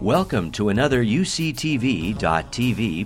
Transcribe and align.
Welcome 0.00 0.50
to 0.52 0.70
another 0.70 1.04
UCTV.tv 1.04 2.16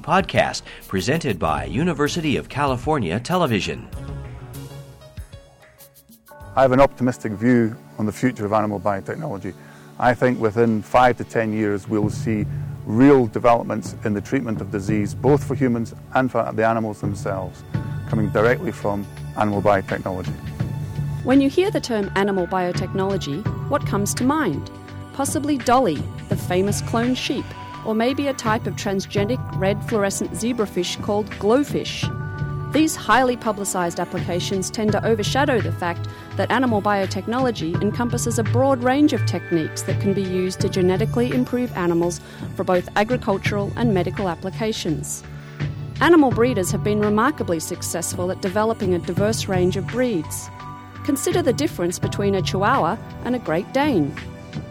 podcast 0.01 0.63
presented 0.87 1.41
by 1.41 1.65
University 1.65 2.37
of 2.37 2.49
California 2.49 3.19
Television. 3.19 3.89
I 6.55 6.63
have 6.63 6.71
an 6.71 6.81
optimistic 6.81 7.33
view 7.33 7.75
on 7.99 8.07
the 8.07 8.13
future 8.13 8.47
of 8.47 8.53
animal 8.53 8.79
biotechnology. 8.79 9.55
I 9.99 10.15
think 10.15 10.39
within 10.39 10.83
five 10.83 11.17
to 11.17 11.25
ten 11.25 11.53
years 11.53 11.89
we'll 11.89 12.11
see 12.11 12.47
real 12.87 13.27
developments 13.27 13.97
in 14.05 14.15
the 14.15 14.21
treatment 14.21 14.61
of 14.61 14.71
disease, 14.71 15.17
both 15.17 15.43
for 15.43 15.57
humans 15.57 15.97
and 16.15 16.31
for 16.31 16.49
the 16.53 16.65
animals 16.65 17.01
themselves, 17.01 17.65
coming 18.09 18.29
directly 18.29 18.71
from 18.71 19.05
animal 19.37 19.61
biotechnology. 19.61 20.33
When 21.25 21.41
you 21.41 21.51
hear 21.51 21.73
the 21.73 21.81
term 21.81 22.13
animal 22.15 22.47
biotechnology, 22.47 23.69
what 23.69 23.85
comes 23.85 24.15
to 24.15 24.23
mind? 24.23 24.71
Possibly 25.15 25.59
Dolly, 25.59 26.03
the 26.29 26.37
famous 26.37 26.83
cloned 26.83 27.17
sheep, 27.17 27.45
or 27.87 27.95
maybe 27.95 28.27
a 28.27 28.35
type 28.35 28.67
of 28.67 28.75
transgenic 28.75 29.39
red 29.59 29.83
fluorescent 29.89 30.33
zebrafish 30.33 31.01
called 31.03 31.31
GloFish. 31.33 32.11
These 32.73 32.97
highly 32.97 33.37
publicised 33.37 34.01
applications 34.01 34.69
tend 34.69 34.91
to 34.91 35.07
overshadow 35.07 35.61
the 35.61 35.71
fact 35.71 36.09
that 36.37 36.51
animal 36.51 36.83
biotechnology 36.83 37.81
encompasses 37.81 38.41
a 38.41 38.43
broad 38.43 38.83
range 38.83 39.13
of 39.13 39.25
techniques 39.25 39.83
that 39.83 40.01
can 40.01 40.13
be 40.13 40.23
used 40.23 40.61
to 40.63 40.69
genetically 40.69 41.31
improve 41.31 41.73
animals 41.77 42.21
for 42.57 42.65
both 42.65 42.89
agricultural 42.97 43.73
and 43.77 43.95
medical 43.95 44.29
applications. 44.29 45.23
Animal 46.01 46.33
breeders 46.33 46.73
have 46.73 46.83
been 46.83 47.01
remarkably 47.01 47.61
successful 47.61 48.33
at 48.33 48.43
developing 48.43 48.95
a 48.95 48.99
diverse 48.99 49.47
range 49.47 49.77
of 49.77 49.87
breeds. 49.87 50.51
Consider 51.05 51.41
the 51.41 51.53
difference 51.53 52.01
between 52.01 52.35
a 52.35 52.43
Chihuahua 52.43 52.97
and 53.25 53.37
a 53.37 53.39
Great 53.39 53.73
Dane. 53.73 54.13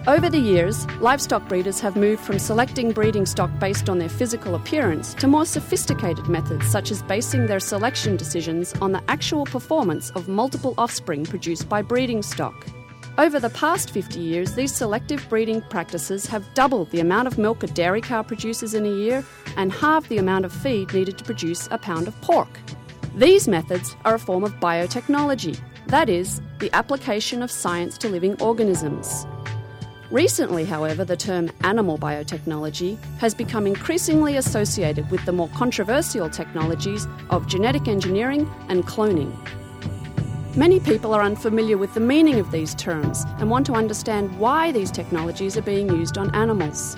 Over 0.05 0.29
the 0.29 0.39
years, 0.39 0.85
livestock 0.99 1.47
breeders 1.47 1.79
have 1.79 1.95
moved 1.95 2.21
from 2.21 2.39
selecting 2.39 2.91
breeding 2.91 3.25
stock 3.25 3.49
based 3.59 3.89
on 3.89 3.99
their 3.99 4.09
physical 4.09 4.55
appearance 4.55 5.13
to 5.15 5.27
more 5.27 5.45
sophisticated 5.45 6.27
methods, 6.27 6.67
such 6.67 6.91
as 6.91 7.01
basing 7.03 7.45
their 7.45 7.59
selection 7.59 8.17
decisions 8.17 8.73
on 8.81 8.91
the 8.91 9.03
actual 9.07 9.45
performance 9.45 10.09
of 10.11 10.27
multiple 10.27 10.73
offspring 10.77 11.25
produced 11.25 11.69
by 11.69 11.81
breeding 11.81 12.21
stock. 12.21 12.65
Over 13.17 13.39
the 13.39 13.51
past 13.51 13.91
50 13.91 14.19
years, 14.19 14.55
these 14.55 14.73
selective 14.73 15.27
breeding 15.29 15.61
practices 15.69 16.25
have 16.25 16.51
doubled 16.53 16.89
the 16.89 16.99
amount 16.99 17.27
of 17.27 17.37
milk 17.37 17.63
a 17.63 17.67
dairy 17.67 18.01
cow 18.01 18.23
produces 18.23 18.73
in 18.73 18.85
a 18.85 18.91
year 18.91 19.23
and 19.55 19.71
halved 19.71 20.09
the 20.09 20.17
amount 20.17 20.45
of 20.45 20.51
feed 20.51 20.93
needed 20.93 21.17
to 21.19 21.23
produce 21.23 21.67
a 21.71 21.77
pound 21.77 22.07
of 22.07 22.19
pork. 22.21 22.59
These 23.15 23.47
methods 23.47 23.95
are 24.03 24.15
a 24.15 24.19
form 24.19 24.43
of 24.43 24.53
biotechnology, 24.55 25.59
that 25.87 26.09
is, 26.09 26.41
the 26.59 26.73
application 26.73 27.43
of 27.43 27.51
science 27.51 27.97
to 27.99 28.09
living 28.09 28.41
organisms. 28.41 29.27
Recently, 30.13 30.63
however, 30.63 31.03
the 31.03 31.17
term 31.17 31.49
animal 31.63 31.97
biotechnology 31.97 32.99
has 33.17 33.33
become 33.33 33.65
increasingly 33.65 34.37
associated 34.37 35.09
with 35.09 35.25
the 35.25 35.31
more 35.31 35.49
controversial 35.55 36.29
technologies 36.29 37.07
of 37.31 37.47
genetic 37.47 37.87
engineering 37.87 38.47
and 38.69 38.85
cloning. 38.85 39.35
Many 40.55 40.79
people 40.79 41.15
are 41.15 41.23
unfamiliar 41.23 41.79
with 41.79 41.95
the 41.95 41.99
meaning 41.99 42.37
of 42.37 42.51
these 42.51 42.75
terms 42.75 43.23
and 43.39 43.49
want 43.49 43.65
to 43.65 43.73
understand 43.73 44.37
why 44.37 44.71
these 44.71 44.91
technologies 44.91 45.57
are 45.57 45.63
being 45.63 45.89
used 45.89 46.19
on 46.19 46.29
animals. 46.35 46.95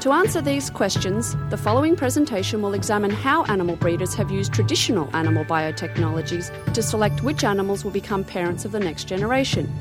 To 0.00 0.10
answer 0.10 0.40
these 0.40 0.70
questions, 0.70 1.36
the 1.50 1.56
following 1.56 1.94
presentation 1.94 2.62
will 2.62 2.74
examine 2.74 3.12
how 3.12 3.44
animal 3.44 3.76
breeders 3.76 4.12
have 4.16 4.32
used 4.32 4.52
traditional 4.52 5.08
animal 5.14 5.44
biotechnologies 5.44 6.50
to 6.74 6.82
select 6.82 7.22
which 7.22 7.44
animals 7.44 7.84
will 7.84 7.92
become 7.92 8.24
parents 8.24 8.64
of 8.64 8.72
the 8.72 8.80
next 8.80 9.04
generation. 9.04 9.72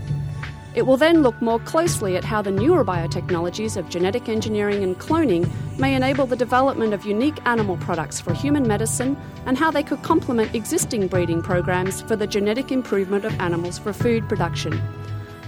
It 0.76 0.88
will 0.88 0.98
then 0.98 1.22
look 1.22 1.40
more 1.40 1.60
closely 1.60 2.18
at 2.18 2.24
how 2.24 2.42
the 2.42 2.50
newer 2.50 2.84
biotechnologies 2.84 3.78
of 3.78 3.90
genetic 3.90 4.28
engineering 4.28 4.84
and 4.84 4.98
cloning 4.98 5.48
may 5.78 5.94
enable 5.94 6.26
the 6.26 6.36
development 6.36 6.96
of 6.96 7.06
unique 7.06 7.38
animal 7.46 7.78
products 7.78 8.20
for 8.20 8.34
human 8.34 8.68
medicine 8.68 9.16
and 9.46 9.56
how 9.56 9.70
they 9.70 9.84
could 9.84 10.02
complement 10.02 10.56
existing 10.56 11.08
breeding 11.08 11.44
programs 11.44 12.02
for 12.02 12.16
the 12.16 12.26
genetic 12.26 12.72
improvement 12.72 13.24
of 13.24 13.40
animals 13.40 13.78
for 13.78 13.94
food 13.94 14.28
production. 14.28 14.82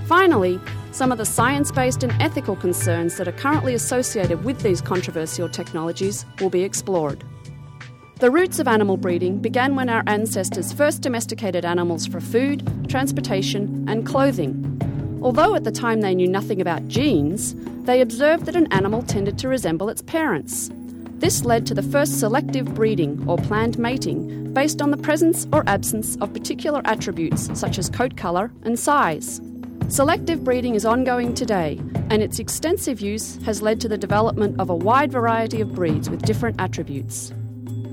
Finally, 0.05 0.59
some 0.91 1.11
of 1.11 1.17
the 1.17 1.25
science 1.25 1.71
based 1.71 2.03
and 2.03 2.13
ethical 2.21 2.55
concerns 2.55 3.17
that 3.17 3.27
are 3.27 3.31
currently 3.31 3.73
associated 3.73 4.43
with 4.43 4.59
these 4.59 4.79
controversial 4.79 5.49
technologies 5.49 6.23
will 6.39 6.51
be 6.51 6.61
explored. 6.61 7.23
The 8.19 8.29
roots 8.29 8.59
of 8.59 8.67
animal 8.67 8.95
breeding 8.95 9.39
began 9.39 9.75
when 9.75 9.89
our 9.89 10.03
ancestors 10.05 10.71
first 10.71 11.01
domesticated 11.01 11.65
animals 11.65 12.05
for 12.05 12.21
food, 12.21 12.87
transportation, 12.87 13.85
and 13.89 14.05
clothing. 14.05 14.84
Although 15.25 15.55
at 15.55 15.63
the 15.63 15.71
time 15.71 16.01
they 16.01 16.13
knew 16.13 16.27
nothing 16.27 16.61
about 16.61 16.87
genes, 16.87 17.55
they 17.85 17.99
observed 17.99 18.45
that 18.45 18.55
an 18.55 18.71
animal 18.71 19.01
tended 19.01 19.39
to 19.39 19.47
resemble 19.47 19.89
its 19.89 20.03
parents. 20.03 20.69
This 21.17 21.43
led 21.43 21.65
to 21.65 21.73
the 21.73 21.81
first 21.81 22.19
selective 22.19 22.75
breeding 22.75 23.27
or 23.27 23.37
planned 23.37 23.79
mating 23.79 24.53
based 24.53 24.83
on 24.83 24.91
the 24.91 24.97
presence 24.97 25.47
or 25.51 25.67
absence 25.67 26.15
of 26.17 26.31
particular 26.31 26.79
attributes 26.85 27.49
such 27.59 27.79
as 27.79 27.89
coat 27.89 28.15
colour 28.15 28.51
and 28.65 28.77
size. 28.77 29.41
Selective 29.87 30.43
breeding 30.43 30.75
is 30.75 30.85
ongoing 30.85 31.33
today, 31.33 31.79
and 32.11 32.21
its 32.21 32.37
extensive 32.37 33.01
use 33.01 33.37
has 33.45 33.63
led 33.63 33.81
to 33.81 33.87
the 33.87 33.97
development 33.97 34.59
of 34.59 34.69
a 34.69 34.75
wide 34.75 35.11
variety 35.11 35.59
of 35.59 35.73
breeds 35.73 36.07
with 36.07 36.21
different 36.21 36.61
attributes. 36.61 37.33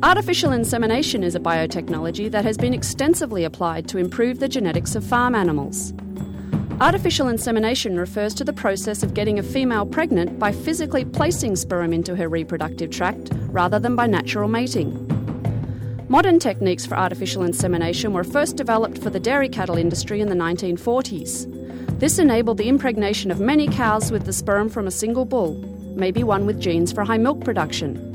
Artificial 0.03 0.53
insemination 0.53 1.25
is 1.25 1.35
a 1.35 1.41
biotechnology 1.41 2.31
that 2.31 2.45
has 2.45 2.59
been 2.59 2.75
extensively 2.75 3.45
applied 3.45 3.89
to 3.89 3.97
improve 3.97 4.39
the 4.39 4.49
genetics 4.49 4.95
of 4.95 5.03
farm 5.03 5.35
animals. 5.35 5.95
Artificial 6.83 7.29
insemination 7.29 7.97
refers 7.97 8.35
to 8.35 8.43
the 8.43 8.53
process 8.53 9.05
of 9.05 9.15
getting 9.15 9.39
a 9.39 9.43
female 9.45 9.87
pregnant 9.87 10.37
by 10.41 10.51
physically 10.51 11.05
placing 11.05 11.55
sperm 11.55 11.93
into 11.93 12.17
her 12.17 12.29
reproductive 12.29 12.91
tract 12.91 13.31
rather 13.51 13.79
than 13.79 13.95
by 13.95 14.09
natural 14.09 14.49
mating. 14.49 14.91
Modern 16.09 16.41
techniques 16.41 16.85
for 16.85 16.97
artificial 16.97 17.45
insemination 17.45 18.13
were 18.13 18.25
first 18.25 18.57
developed 18.57 18.99
for 18.99 19.11
the 19.11 19.21
dairy 19.21 19.49
cattle 19.49 19.77
industry 19.77 20.21
in 20.21 20.29
the 20.29 20.35
1940s. 20.35 22.01
This 22.01 22.19
enabled 22.19 22.59
the 22.59 22.69
impregnation 22.69 23.31
of 23.31 23.39
many 23.39 23.69
cows 23.69 24.11
with 24.11 24.27
the 24.27 24.33
sperm 24.33 24.69
from 24.69 24.89
a 24.89 24.91
single 24.91 25.25
bull, 25.25 25.55
maybe 25.95 26.25
one 26.25 26.47
with 26.47 26.61
genes 26.61 26.91
for 26.91 27.05
high 27.05 27.17
milk 27.17 27.45
production. 27.45 28.12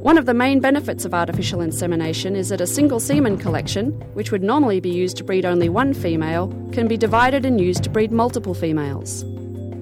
One 0.00 0.16
of 0.16 0.24
the 0.24 0.32
main 0.32 0.60
benefits 0.60 1.04
of 1.04 1.12
artificial 1.12 1.60
insemination 1.60 2.34
is 2.34 2.48
that 2.48 2.62
a 2.62 2.66
single 2.66 3.00
semen 3.00 3.36
collection, 3.36 3.90
which 4.14 4.32
would 4.32 4.42
normally 4.42 4.80
be 4.80 4.88
used 4.88 5.18
to 5.18 5.24
breed 5.24 5.44
only 5.44 5.68
one 5.68 5.92
female, 5.92 6.48
can 6.72 6.88
be 6.88 6.96
divided 6.96 7.44
and 7.44 7.60
used 7.60 7.84
to 7.84 7.90
breed 7.90 8.10
multiple 8.10 8.54
females. 8.54 9.26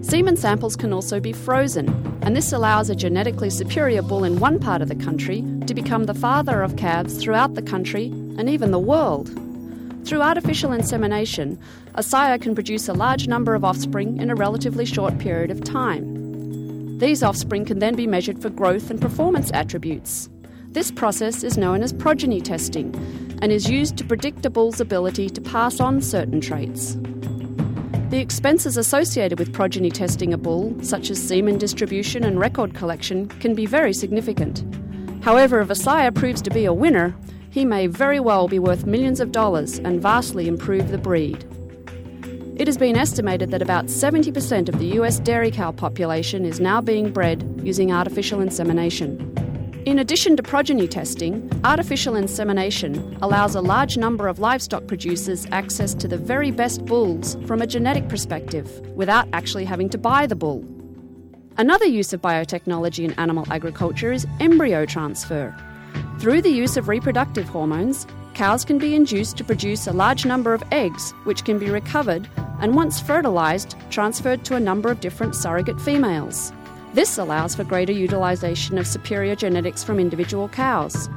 Semen 0.00 0.36
samples 0.36 0.74
can 0.74 0.92
also 0.92 1.20
be 1.20 1.32
frozen, 1.32 1.88
and 2.22 2.34
this 2.34 2.52
allows 2.52 2.90
a 2.90 2.96
genetically 2.96 3.48
superior 3.48 4.02
bull 4.02 4.24
in 4.24 4.40
one 4.40 4.58
part 4.58 4.82
of 4.82 4.88
the 4.88 4.96
country 4.96 5.44
to 5.68 5.72
become 5.72 6.06
the 6.06 6.14
father 6.14 6.62
of 6.62 6.74
calves 6.74 7.22
throughout 7.22 7.54
the 7.54 7.62
country 7.62 8.06
and 8.06 8.50
even 8.50 8.72
the 8.72 8.78
world. 8.80 9.28
Through 10.04 10.22
artificial 10.22 10.72
insemination, 10.72 11.60
a 11.94 12.02
sire 12.02 12.38
can 12.38 12.56
produce 12.56 12.88
a 12.88 12.92
large 12.92 13.28
number 13.28 13.54
of 13.54 13.64
offspring 13.64 14.20
in 14.20 14.30
a 14.30 14.34
relatively 14.34 14.84
short 14.84 15.16
period 15.18 15.52
of 15.52 15.62
time. 15.62 16.17
These 16.98 17.22
offspring 17.22 17.64
can 17.64 17.78
then 17.78 17.94
be 17.94 18.08
measured 18.08 18.42
for 18.42 18.50
growth 18.50 18.90
and 18.90 19.00
performance 19.00 19.52
attributes. 19.54 20.28
This 20.70 20.90
process 20.90 21.44
is 21.44 21.56
known 21.56 21.84
as 21.84 21.92
progeny 21.92 22.40
testing 22.40 22.92
and 23.40 23.52
is 23.52 23.70
used 23.70 23.96
to 23.98 24.04
predict 24.04 24.44
a 24.44 24.50
bull's 24.50 24.80
ability 24.80 25.30
to 25.30 25.40
pass 25.40 25.78
on 25.78 26.02
certain 26.02 26.40
traits. 26.40 26.96
The 28.10 28.18
expenses 28.18 28.76
associated 28.76 29.38
with 29.38 29.52
progeny 29.52 29.90
testing 29.90 30.34
a 30.34 30.38
bull, 30.38 30.74
such 30.82 31.08
as 31.10 31.22
semen 31.22 31.56
distribution 31.56 32.24
and 32.24 32.40
record 32.40 32.74
collection, 32.74 33.28
can 33.28 33.54
be 33.54 33.64
very 33.64 33.92
significant. 33.92 34.64
However, 35.22 35.60
if 35.60 35.70
a 35.70 35.76
sire 35.76 36.10
proves 36.10 36.42
to 36.42 36.50
be 36.50 36.64
a 36.64 36.74
winner, 36.74 37.14
he 37.48 37.64
may 37.64 37.86
very 37.86 38.18
well 38.18 38.48
be 38.48 38.58
worth 38.58 38.86
millions 38.86 39.20
of 39.20 39.30
dollars 39.30 39.78
and 39.78 40.02
vastly 40.02 40.48
improve 40.48 40.90
the 40.90 40.98
breed. 40.98 41.46
It 42.58 42.66
has 42.66 42.76
been 42.76 42.96
estimated 42.96 43.52
that 43.52 43.62
about 43.62 43.86
70% 43.86 44.68
of 44.68 44.80
the 44.80 44.98
US 44.98 45.20
dairy 45.20 45.52
cow 45.52 45.70
population 45.70 46.44
is 46.44 46.58
now 46.58 46.80
being 46.80 47.12
bred 47.12 47.60
using 47.62 47.92
artificial 47.92 48.40
insemination. 48.40 49.32
In 49.86 50.00
addition 50.00 50.36
to 50.36 50.42
progeny 50.42 50.88
testing, 50.88 51.48
artificial 51.62 52.16
insemination 52.16 53.16
allows 53.22 53.54
a 53.54 53.60
large 53.60 53.96
number 53.96 54.26
of 54.26 54.40
livestock 54.40 54.88
producers 54.88 55.46
access 55.52 55.94
to 55.94 56.08
the 56.08 56.18
very 56.18 56.50
best 56.50 56.84
bulls 56.84 57.36
from 57.46 57.62
a 57.62 57.66
genetic 57.66 58.08
perspective 58.08 58.80
without 58.96 59.28
actually 59.32 59.64
having 59.64 59.88
to 59.90 59.96
buy 59.96 60.26
the 60.26 60.34
bull. 60.34 60.64
Another 61.58 61.86
use 61.86 62.12
of 62.12 62.20
biotechnology 62.20 63.04
in 63.04 63.12
animal 63.20 63.46
agriculture 63.52 64.10
is 64.10 64.26
embryo 64.40 64.84
transfer. 64.84 65.54
Through 66.18 66.42
the 66.42 66.50
use 66.50 66.76
of 66.76 66.88
reproductive 66.88 67.48
hormones, 67.48 68.04
cows 68.34 68.64
can 68.64 68.78
be 68.78 68.96
induced 68.96 69.36
to 69.36 69.44
produce 69.44 69.86
a 69.86 69.92
large 69.92 70.26
number 70.26 70.54
of 70.54 70.64
eggs, 70.72 71.12
which 71.22 71.44
can 71.44 71.60
be 71.60 71.70
recovered 71.70 72.28
and 72.60 72.74
once 72.74 73.00
fertilised, 73.00 73.76
transferred 73.90 74.44
to 74.44 74.56
a 74.56 74.60
number 74.60 74.90
of 74.90 75.00
different 75.00 75.34
surrogate 75.34 75.80
females. 75.80 76.52
This 76.94 77.18
allows 77.18 77.54
for 77.54 77.64
greater 77.64 77.92
utilisation 77.92 78.78
of 78.78 78.86
superior 78.86 79.36
genetics 79.36 79.84
from 79.84 80.00
individual 80.00 80.48
cows. 80.48 81.08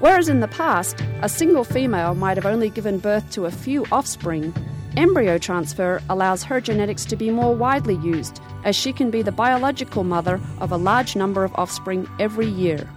Whereas 0.00 0.28
in 0.28 0.40
the 0.40 0.48
past, 0.48 1.00
a 1.22 1.28
single 1.28 1.64
female 1.64 2.14
might 2.14 2.36
have 2.36 2.46
only 2.46 2.70
given 2.70 2.98
birth 2.98 3.28
to 3.32 3.46
a 3.46 3.50
few 3.50 3.84
offspring, 3.90 4.54
embryo 4.96 5.38
transfer 5.38 6.00
allows 6.08 6.42
her 6.42 6.60
genetics 6.60 7.04
to 7.06 7.16
be 7.16 7.30
more 7.30 7.54
widely 7.54 7.96
used, 7.96 8.40
as 8.64 8.74
she 8.74 8.92
can 8.92 9.10
be 9.10 9.22
the 9.22 9.32
biological 9.32 10.04
mother 10.04 10.40
of 10.60 10.72
a 10.72 10.76
large 10.76 11.16
number 11.16 11.44
of 11.44 11.54
offspring 11.56 12.08
every 12.18 12.46
year. 12.46 12.88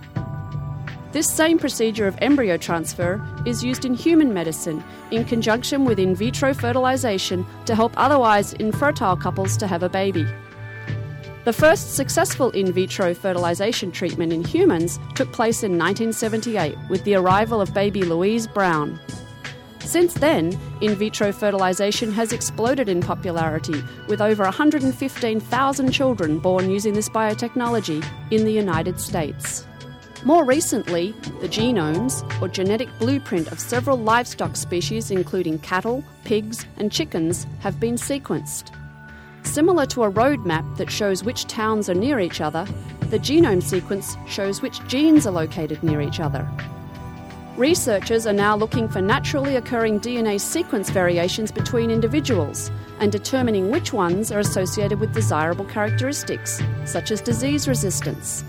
This 1.11 1.29
same 1.29 1.59
procedure 1.59 2.07
of 2.07 2.17
embryo 2.21 2.55
transfer 2.55 3.21
is 3.45 3.61
used 3.61 3.83
in 3.83 3.93
human 3.93 4.33
medicine 4.33 4.81
in 5.11 5.25
conjunction 5.25 5.83
with 5.83 5.99
in 5.99 6.15
vitro 6.15 6.53
fertilization 6.53 7.45
to 7.65 7.75
help 7.75 7.91
otherwise 7.97 8.53
infertile 8.53 9.17
couples 9.17 9.57
to 9.57 9.67
have 9.67 9.83
a 9.83 9.89
baby. 9.89 10.25
The 11.43 11.51
first 11.51 11.95
successful 11.95 12.51
in 12.51 12.71
vitro 12.71 13.13
fertilization 13.13 13.91
treatment 13.91 14.31
in 14.31 14.41
humans 14.45 14.99
took 15.13 15.33
place 15.33 15.63
in 15.63 15.77
1978 15.77 16.77
with 16.89 17.03
the 17.03 17.15
arrival 17.15 17.59
of 17.59 17.73
baby 17.73 18.03
Louise 18.03 18.47
Brown. 18.47 18.97
Since 19.79 20.13
then, 20.13 20.57
in 20.79 20.95
vitro 20.95 21.33
fertilization 21.33 22.13
has 22.13 22.31
exploded 22.31 22.87
in 22.87 23.01
popularity, 23.01 23.83
with 24.07 24.21
over 24.21 24.43
115,000 24.43 25.91
children 25.91 26.39
born 26.39 26.69
using 26.69 26.93
this 26.93 27.09
biotechnology 27.09 28.05
in 28.29 28.45
the 28.45 28.53
United 28.53 28.97
States. 29.01 29.65
More 30.23 30.45
recently, 30.45 31.13
the 31.39 31.49
genomes, 31.49 32.21
or 32.39 32.47
genetic 32.47 32.89
blueprint 32.99 33.51
of 33.51 33.59
several 33.59 33.97
livestock 33.97 34.55
species, 34.55 35.09
including 35.09 35.57
cattle, 35.59 36.03
pigs, 36.25 36.67
and 36.77 36.91
chickens, 36.91 37.47
have 37.61 37.79
been 37.79 37.95
sequenced. 37.95 38.71
Similar 39.41 39.87
to 39.87 40.03
a 40.03 40.09
road 40.09 40.45
map 40.45 40.63
that 40.77 40.91
shows 40.91 41.23
which 41.23 41.47
towns 41.47 41.89
are 41.89 41.95
near 41.95 42.19
each 42.19 42.39
other, 42.39 42.67
the 43.09 43.17
genome 43.17 43.63
sequence 43.63 44.15
shows 44.27 44.61
which 44.61 44.85
genes 44.87 45.25
are 45.25 45.31
located 45.31 45.81
near 45.81 46.01
each 46.01 46.19
other. 46.19 46.47
Researchers 47.57 48.27
are 48.27 48.33
now 48.33 48.55
looking 48.55 48.87
for 48.87 49.01
naturally 49.01 49.55
occurring 49.55 49.99
DNA 49.99 50.39
sequence 50.39 50.91
variations 50.91 51.51
between 51.51 51.89
individuals 51.89 52.69
and 52.99 53.11
determining 53.11 53.71
which 53.71 53.91
ones 53.91 54.31
are 54.31 54.39
associated 54.39 54.99
with 54.99 55.15
desirable 55.15 55.65
characteristics, 55.65 56.61
such 56.85 57.09
as 57.09 57.21
disease 57.21 57.67
resistance. 57.67 58.43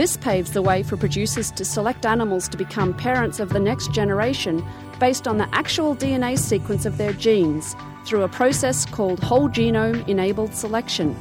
This 0.00 0.16
paves 0.16 0.52
the 0.52 0.62
way 0.62 0.82
for 0.82 0.96
producers 0.96 1.50
to 1.50 1.62
select 1.62 2.06
animals 2.06 2.48
to 2.48 2.56
become 2.56 2.94
parents 2.94 3.38
of 3.38 3.50
the 3.50 3.60
next 3.60 3.92
generation 3.92 4.66
based 4.98 5.28
on 5.28 5.36
the 5.36 5.46
actual 5.54 5.94
DNA 5.94 6.38
sequence 6.38 6.86
of 6.86 6.96
their 6.96 7.12
genes 7.12 7.76
through 8.06 8.22
a 8.22 8.28
process 8.28 8.86
called 8.86 9.22
whole 9.22 9.50
genome 9.50 10.08
enabled 10.08 10.54
selection. 10.54 11.14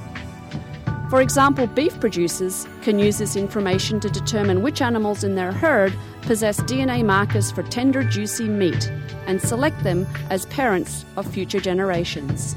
For 1.10 1.22
example, 1.22 1.68
beef 1.68 2.00
producers 2.00 2.70
can 2.82 3.00
use 3.00 3.18
this 3.18 3.36
information 3.36 4.00
to 4.00 4.10
determine 4.10 4.62
which 4.62 4.82
animals 4.82 5.26
in 5.26 5.36
their 5.36 5.52
herd 5.52 5.94
possess 6.22 6.62
DNA 6.62 7.04
markers 7.04 7.52
for 7.52 7.64
tender, 7.64 8.02
juicy 8.02 8.48
meat 8.48 8.90
and 9.28 9.42
select 9.42 9.84
them 9.84 10.08
as 10.30 10.46
parents 10.46 11.04
of 11.18 11.30
future 11.30 11.60
generations. 11.60 12.56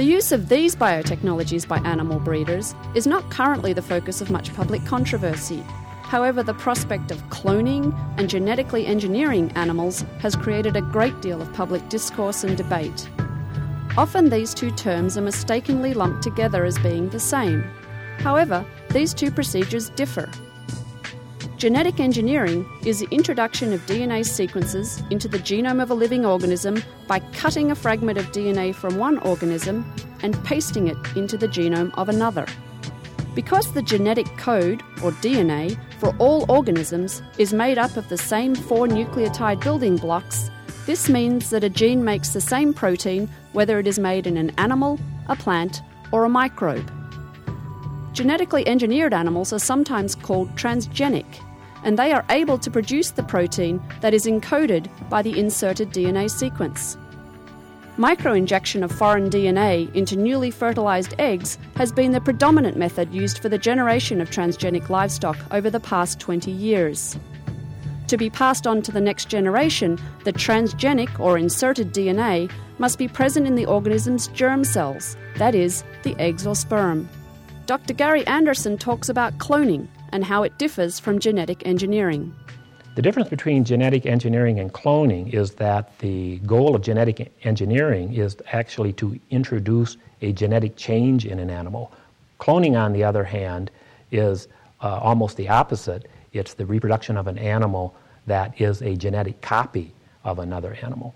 The 0.00 0.06
use 0.06 0.32
of 0.32 0.48
these 0.48 0.74
biotechnologies 0.74 1.68
by 1.68 1.76
animal 1.80 2.18
breeders 2.18 2.74
is 2.94 3.06
not 3.06 3.30
currently 3.30 3.74
the 3.74 3.82
focus 3.82 4.22
of 4.22 4.30
much 4.30 4.54
public 4.54 4.82
controversy. 4.86 5.62
However, 6.04 6.42
the 6.42 6.54
prospect 6.54 7.10
of 7.10 7.22
cloning 7.28 7.94
and 8.16 8.26
genetically 8.26 8.86
engineering 8.86 9.52
animals 9.56 10.06
has 10.20 10.36
created 10.36 10.74
a 10.74 10.80
great 10.80 11.20
deal 11.20 11.42
of 11.42 11.52
public 11.52 11.86
discourse 11.90 12.44
and 12.44 12.56
debate. 12.56 13.10
Often 13.98 14.30
these 14.30 14.54
two 14.54 14.70
terms 14.70 15.18
are 15.18 15.20
mistakenly 15.20 15.92
lumped 15.92 16.22
together 16.22 16.64
as 16.64 16.78
being 16.78 17.10
the 17.10 17.20
same. 17.20 17.62
However, 18.20 18.64
these 18.92 19.12
two 19.12 19.30
procedures 19.30 19.90
differ. 19.90 20.30
Genetic 21.60 22.00
engineering 22.00 22.66
is 22.86 23.00
the 23.00 23.08
introduction 23.10 23.74
of 23.74 23.84
DNA 23.84 24.24
sequences 24.24 25.02
into 25.10 25.28
the 25.28 25.38
genome 25.38 25.82
of 25.82 25.90
a 25.90 25.94
living 25.94 26.24
organism 26.24 26.82
by 27.06 27.18
cutting 27.34 27.70
a 27.70 27.74
fragment 27.74 28.16
of 28.16 28.32
DNA 28.32 28.74
from 28.74 28.96
one 28.96 29.18
organism 29.18 29.84
and 30.22 30.42
pasting 30.42 30.88
it 30.88 30.96
into 31.16 31.36
the 31.36 31.46
genome 31.46 31.92
of 31.98 32.08
another. 32.08 32.46
Because 33.34 33.74
the 33.74 33.82
genetic 33.82 34.24
code, 34.38 34.80
or 35.02 35.12
DNA, 35.12 35.78
for 35.98 36.16
all 36.16 36.50
organisms 36.50 37.20
is 37.36 37.52
made 37.52 37.76
up 37.76 37.94
of 37.98 38.08
the 38.08 38.16
same 38.16 38.54
four 38.54 38.86
nucleotide 38.86 39.62
building 39.62 39.98
blocks, 39.98 40.50
this 40.86 41.10
means 41.10 41.50
that 41.50 41.62
a 41.62 41.68
gene 41.68 42.02
makes 42.02 42.30
the 42.30 42.40
same 42.40 42.72
protein 42.72 43.28
whether 43.52 43.78
it 43.78 43.86
is 43.86 43.98
made 43.98 44.26
in 44.26 44.38
an 44.38 44.48
animal, 44.56 44.98
a 45.28 45.36
plant, 45.36 45.82
or 46.10 46.24
a 46.24 46.30
microbe. 46.30 46.90
Genetically 48.14 48.66
engineered 48.66 49.12
animals 49.12 49.52
are 49.52 49.58
sometimes 49.58 50.14
called 50.14 50.48
transgenic, 50.56 51.26
and 51.84 51.98
they 51.98 52.12
are 52.12 52.24
able 52.30 52.58
to 52.58 52.70
produce 52.70 53.10
the 53.10 53.22
protein 53.22 53.82
that 54.00 54.14
is 54.14 54.26
encoded 54.26 54.88
by 55.08 55.22
the 55.22 55.38
inserted 55.38 55.90
DNA 55.90 56.30
sequence. 56.30 56.96
Microinjection 57.96 58.82
of 58.82 58.90
foreign 58.90 59.28
DNA 59.28 59.94
into 59.94 60.16
newly 60.16 60.50
fertilized 60.50 61.14
eggs 61.18 61.58
has 61.76 61.92
been 61.92 62.12
the 62.12 62.20
predominant 62.20 62.76
method 62.76 63.12
used 63.12 63.40
for 63.40 63.48
the 63.48 63.58
generation 63.58 64.20
of 64.20 64.30
transgenic 64.30 64.88
livestock 64.88 65.36
over 65.50 65.68
the 65.68 65.80
past 65.80 66.18
20 66.18 66.50
years. 66.50 67.18
To 68.06 68.16
be 68.16 68.30
passed 68.30 68.66
on 68.66 68.82
to 68.82 68.90
the 68.90 69.00
next 69.00 69.28
generation, 69.28 69.98
the 70.24 70.32
transgenic 70.32 71.20
or 71.20 71.36
inserted 71.36 71.92
DNA 71.92 72.50
must 72.78 72.98
be 72.98 73.06
present 73.06 73.46
in 73.46 73.54
the 73.54 73.66
organism's 73.66 74.28
germ 74.28 74.64
cells, 74.64 75.16
that 75.36 75.54
is, 75.54 75.84
the 76.02 76.18
eggs 76.18 76.46
or 76.46 76.56
sperm. 76.56 77.08
Dr. 77.66 77.92
Gary 77.92 78.26
Anderson 78.26 78.78
talks 78.78 79.08
about 79.08 79.38
cloning 79.38 79.86
and 80.12 80.24
how 80.24 80.42
it 80.42 80.58
differs 80.58 80.98
from 80.98 81.18
genetic 81.18 81.66
engineering. 81.66 82.34
The 82.96 83.02
difference 83.02 83.28
between 83.28 83.64
genetic 83.64 84.04
engineering 84.04 84.58
and 84.58 84.72
cloning 84.72 85.32
is 85.32 85.52
that 85.52 85.98
the 86.00 86.38
goal 86.38 86.74
of 86.74 86.82
genetic 86.82 87.32
engineering 87.44 88.14
is 88.14 88.36
actually 88.52 88.92
to 88.94 89.18
introduce 89.30 89.96
a 90.22 90.32
genetic 90.32 90.76
change 90.76 91.24
in 91.24 91.38
an 91.38 91.50
animal. 91.50 91.92
Cloning, 92.40 92.78
on 92.78 92.92
the 92.92 93.04
other 93.04 93.24
hand, 93.24 93.70
is 94.10 94.48
uh, 94.82 94.98
almost 94.98 95.36
the 95.36 95.48
opposite. 95.48 96.10
It's 96.32 96.54
the 96.54 96.66
reproduction 96.66 97.16
of 97.16 97.26
an 97.26 97.38
animal 97.38 97.94
that 98.26 98.60
is 98.60 98.82
a 98.82 98.96
genetic 98.96 99.40
copy 99.40 99.92
of 100.24 100.38
another 100.38 100.76
animal. 100.82 101.14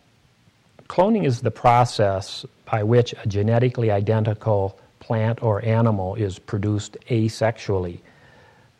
Cloning 0.89 1.25
is 1.25 1.41
the 1.41 1.51
process 1.51 2.45
by 2.71 2.83
which 2.83 3.15
a 3.23 3.27
genetically 3.27 3.91
identical 3.91 4.79
plant 5.01 5.43
or 5.43 5.65
animal 5.65 6.15
is 6.15 6.39
produced 6.39 6.97
asexually. 7.11 7.99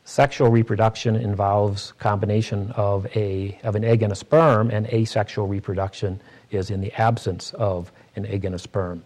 Sexual 0.07 0.51
reproduction 0.51 1.17
involves 1.17 1.93
combination 1.93 2.71
of, 2.73 3.07
a, 3.17 3.59
of 3.65 3.75
an 3.75 3.85
egg 3.85 4.03
and 4.03 4.13
a 4.13 4.15
sperm, 4.15 4.71
and 4.71 4.87
asexual 4.89 5.47
reproduction 5.47 6.21
is 6.51 6.69
in 6.69 6.83
the 6.83 6.93
absence 7.01 7.55
of 7.55 7.91
an 8.15 8.27
egg 8.27 8.45
and 8.45 8.55
a 8.55 8.59
sperm. 8.59 9.03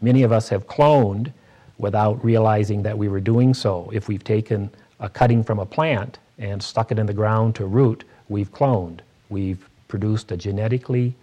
Many 0.00 0.22
of 0.22 0.32
us 0.32 0.48
have 0.48 0.66
cloned 0.66 1.30
without 1.76 2.24
realizing 2.24 2.82
that 2.84 2.96
we 2.96 3.06
were 3.08 3.20
doing 3.20 3.52
so. 3.52 3.90
If 3.92 4.08
we've 4.08 4.24
taken 4.24 4.70
a 4.98 5.10
cutting 5.10 5.44
from 5.44 5.58
a 5.58 5.66
plant 5.66 6.18
and 6.38 6.62
stuck 6.62 6.90
it 6.90 6.98
in 6.98 7.04
the 7.04 7.12
ground 7.12 7.54
to 7.56 7.66
root, 7.66 8.04
we've 8.30 8.50
cloned. 8.50 9.00
We've 9.28 9.68
produced 9.88 10.32
a 10.32 10.38
genetically 10.38 11.14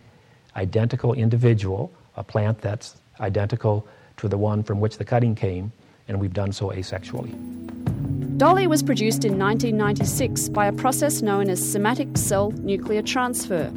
identical 0.56 1.14
individual, 1.14 1.92
a 2.18 2.24
plant 2.24 2.62
that's 2.62 2.98
identical 3.20 3.88
to 4.18 4.28
the 4.28 4.38
one 4.38 4.62
from 4.62 4.80
which 4.80 5.00
the 5.00 5.06
cutting 5.06 5.34
came, 5.34 5.72
and 6.08 6.20
we've 6.20 6.34
done 6.34 6.52
so 6.52 6.70
asexually. 6.70 7.34
Dolly 8.38 8.68
was 8.68 8.84
produced 8.84 9.26
in 9.26 9.40
1996 9.40 10.50
by 10.50 10.68
a 10.68 10.72
process 10.72 11.24
known 11.24 11.50
as 11.50 11.72
somatic 11.72 12.16
cell 12.16 12.52
nuclear 12.52 13.02
transfer, 13.02 13.70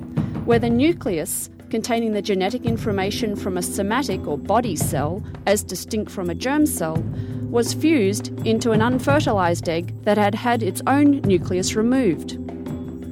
where 0.45 0.59
the 0.59 0.69
nucleus, 0.69 1.49
containing 1.71 2.13
the 2.13 2.21
genetic 2.21 2.67
information 2.67 3.37
from 3.37 3.57
a 3.57 3.63
somatic 3.63 4.27
or 4.27 4.37
body 4.37 4.77
cell, 4.77 5.23
as 5.47 5.65
distinct 5.65 6.13
from 6.13 6.29
a 6.29 6.35
germ 6.35 6.67
cell, 6.67 7.03
was 7.49 7.73
fused 7.73 8.29
into 8.47 8.73
an 8.73 8.83
unfertilized 8.83 9.67
egg 9.67 9.99
that 10.05 10.19
had 10.19 10.35
had 10.35 10.63
its 10.63 10.83
own 10.87 11.23
nucleus 11.23 11.75
removed. 11.75 12.37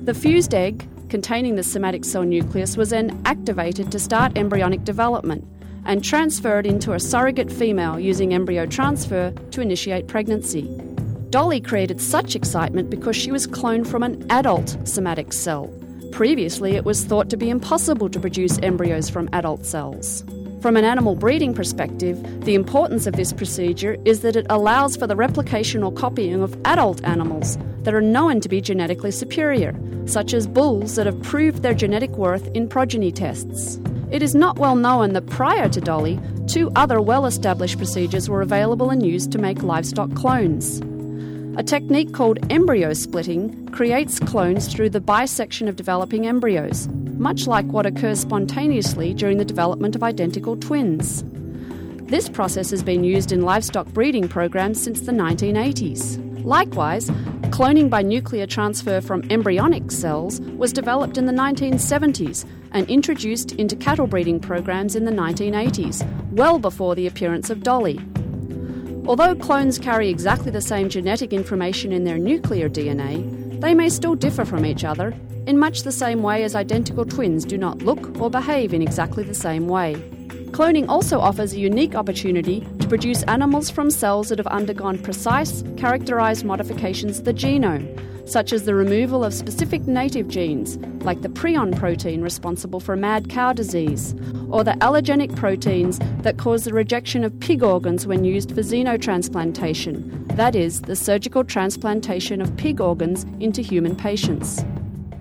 The 0.04 0.12
fused 0.12 0.52
egg, 0.52 0.86
containing 1.08 1.56
the 1.56 1.62
somatic 1.62 2.04
cell 2.04 2.24
nucleus, 2.24 2.76
was 2.76 2.90
then 2.90 3.22
activated 3.24 3.90
to 3.92 3.98
start 3.98 4.36
embryonic 4.36 4.84
development 4.84 5.46
and 5.86 6.04
transferred 6.04 6.66
into 6.66 6.92
a 6.92 7.00
surrogate 7.00 7.50
female 7.50 7.98
using 7.98 8.34
embryo 8.34 8.66
transfer 8.66 9.32
to 9.50 9.62
initiate 9.62 10.08
pregnancy. 10.08 10.68
Dolly 11.30 11.60
created 11.60 12.00
such 12.00 12.34
excitement 12.34 12.88
because 12.88 13.14
she 13.14 13.30
was 13.30 13.46
cloned 13.46 13.86
from 13.86 14.02
an 14.02 14.26
adult 14.30 14.76
somatic 14.84 15.34
cell. 15.34 15.70
Previously, 16.10 16.72
it 16.72 16.86
was 16.86 17.04
thought 17.04 17.28
to 17.28 17.36
be 17.36 17.50
impossible 17.50 18.08
to 18.08 18.18
produce 18.18 18.58
embryos 18.62 19.10
from 19.10 19.28
adult 19.34 19.66
cells. 19.66 20.24
From 20.62 20.78
an 20.78 20.86
animal 20.86 21.14
breeding 21.14 21.52
perspective, 21.52 22.18
the 22.46 22.54
importance 22.54 23.06
of 23.06 23.14
this 23.14 23.34
procedure 23.34 23.98
is 24.06 24.22
that 24.22 24.36
it 24.36 24.46
allows 24.48 24.96
for 24.96 25.06
the 25.06 25.16
replication 25.16 25.82
or 25.82 25.92
copying 25.92 26.42
of 26.42 26.58
adult 26.64 27.04
animals 27.04 27.58
that 27.82 27.94
are 27.94 28.00
known 28.00 28.40
to 28.40 28.48
be 28.48 28.62
genetically 28.62 29.10
superior, 29.10 29.78
such 30.06 30.32
as 30.32 30.46
bulls 30.46 30.96
that 30.96 31.04
have 31.04 31.22
proved 31.22 31.62
their 31.62 31.74
genetic 31.74 32.10
worth 32.12 32.48
in 32.56 32.68
progeny 32.70 33.12
tests. 33.12 33.78
It 34.10 34.22
is 34.22 34.34
not 34.34 34.58
well 34.58 34.76
known 34.76 35.12
that 35.12 35.26
prior 35.26 35.68
to 35.68 35.80
Dolly, 35.80 36.18
two 36.46 36.72
other 36.74 37.02
well 37.02 37.26
established 37.26 37.76
procedures 37.76 38.30
were 38.30 38.40
available 38.40 38.88
and 38.88 39.04
used 39.04 39.30
to 39.32 39.38
make 39.38 39.62
livestock 39.62 40.14
clones. 40.14 40.80
A 41.58 41.64
technique 41.64 42.14
called 42.14 42.38
embryo 42.52 42.92
splitting 42.92 43.66
creates 43.70 44.20
clones 44.20 44.72
through 44.72 44.90
the 44.90 45.00
bisection 45.00 45.66
of 45.66 45.74
developing 45.74 46.24
embryos. 46.24 46.88
much 47.18 47.48
like 47.48 47.66
what 47.66 47.84
occurs 47.84 48.20
spontaneously 48.20 49.12
during 49.12 49.38
the 49.38 49.44
development 49.44 49.96
of 49.96 50.04
identical 50.04 50.56
twins. 50.56 51.24
This 52.04 52.28
process 52.28 52.70
has 52.70 52.84
been 52.84 53.02
used 53.02 53.32
in 53.32 53.42
livestock 53.42 53.88
breeding 53.88 54.28
programs 54.28 54.80
since 54.80 55.00
the 55.00 55.10
1980s. 55.10 56.44
Likewise, 56.44 57.10
cloning 57.50 57.90
by 57.90 58.02
nuclear 58.02 58.46
transfer 58.46 59.00
from 59.00 59.28
embryonic 59.30 59.90
cells 59.90 60.40
was 60.56 60.72
developed 60.72 61.18
in 61.18 61.26
the 61.26 61.32
1970s 61.32 62.48
and 62.70 62.88
introduced 62.88 63.50
into 63.50 63.74
cattle 63.74 64.06
breeding 64.06 64.38
programs 64.38 64.94
in 64.94 65.06
the 65.06 65.10
1980s, 65.10 66.08
well 66.30 66.60
before 66.60 66.94
the 66.94 67.08
appearance 67.08 67.50
of 67.50 67.64
Dolly. 67.64 67.98
Although 69.08 69.36
clones 69.36 69.78
carry 69.78 70.10
exactly 70.10 70.50
the 70.50 70.60
same 70.60 70.90
genetic 70.90 71.32
information 71.32 71.92
in 71.92 72.04
their 72.04 72.18
nuclear 72.18 72.68
DNA, 72.68 73.58
they 73.58 73.72
may 73.72 73.88
still 73.88 74.14
differ 74.14 74.44
from 74.44 74.66
each 74.66 74.84
other 74.84 75.14
in 75.46 75.58
much 75.58 75.82
the 75.82 75.90
same 75.90 76.22
way 76.22 76.44
as 76.44 76.54
identical 76.54 77.06
twins 77.06 77.46
do 77.46 77.56
not 77.56 77.78
look 77.78 78.20
or 78.20 78.28
behave 78.28 78.74
in 78.74 78.82
exactly 78.82 79.24
the 79.24 79.32
same 79.32 79.66
way. 79.66 79.94
Cloning 80.50 80.90
also 80.90 81.20
offers 81.20 81.54
a 81.54 81.58
unique 81.58 81.94
opportunity 81.94 82.60
to 82.80 82.86
produce 82.86 83.22
animals 83.22 83.70
from 83.70 83.90
cells 83.90 84.28
that 84.28 84.36
have 84.36 84.46
undergone 84.48 84.98
precise, 84.98 85.64
characterized 85.78 86.44
modifications 86.44 87.18
of 87.18 87.24
the 87.24 87.32
genome, 87.32 87.86
such 88.28 88.52
as 88.52 88.64
the 88.64 88.74
removal 88.74 89.24
of 89.24 89.32
specific 89.32 89.86
native 89.86 90.28
genes, 90.28 90.76
like 91.02 91.22
the 91.22 91.28
prion 91.28 91.76
protein 91.76 92.22
responsible 92.22 92.80
for 92.80 92.94
mad 92.96 93.28
cow 93.28 93.52
disease, 93.52 94.14
or 94.50 94.62
the 94.62 94.72
allogenic 94.72 95.34
proteins 95.36 95.98
that 96.22 96.36
cause 96.36 96.64
the 96.64 96.72
rejection 96.72 97.24
of 97.24 97.40
pig 97.40 97.62
organs 97.62 98.06
when 98.06 98.24
used 98.24 98.50
for 98.50 98.60
xenotransplantation, 98.60 100.36
that 100.36 100.54
is, 100.54 100.82
the 100.82 100.96
surgical 100.96 101.42
transplantation 101.42 102.40
of 102.40 102.56
pig 102.56 102.80
organs 102.80 103.24
into 103.40 103.62
human 103.62 103.96
patients. 103.96 104.64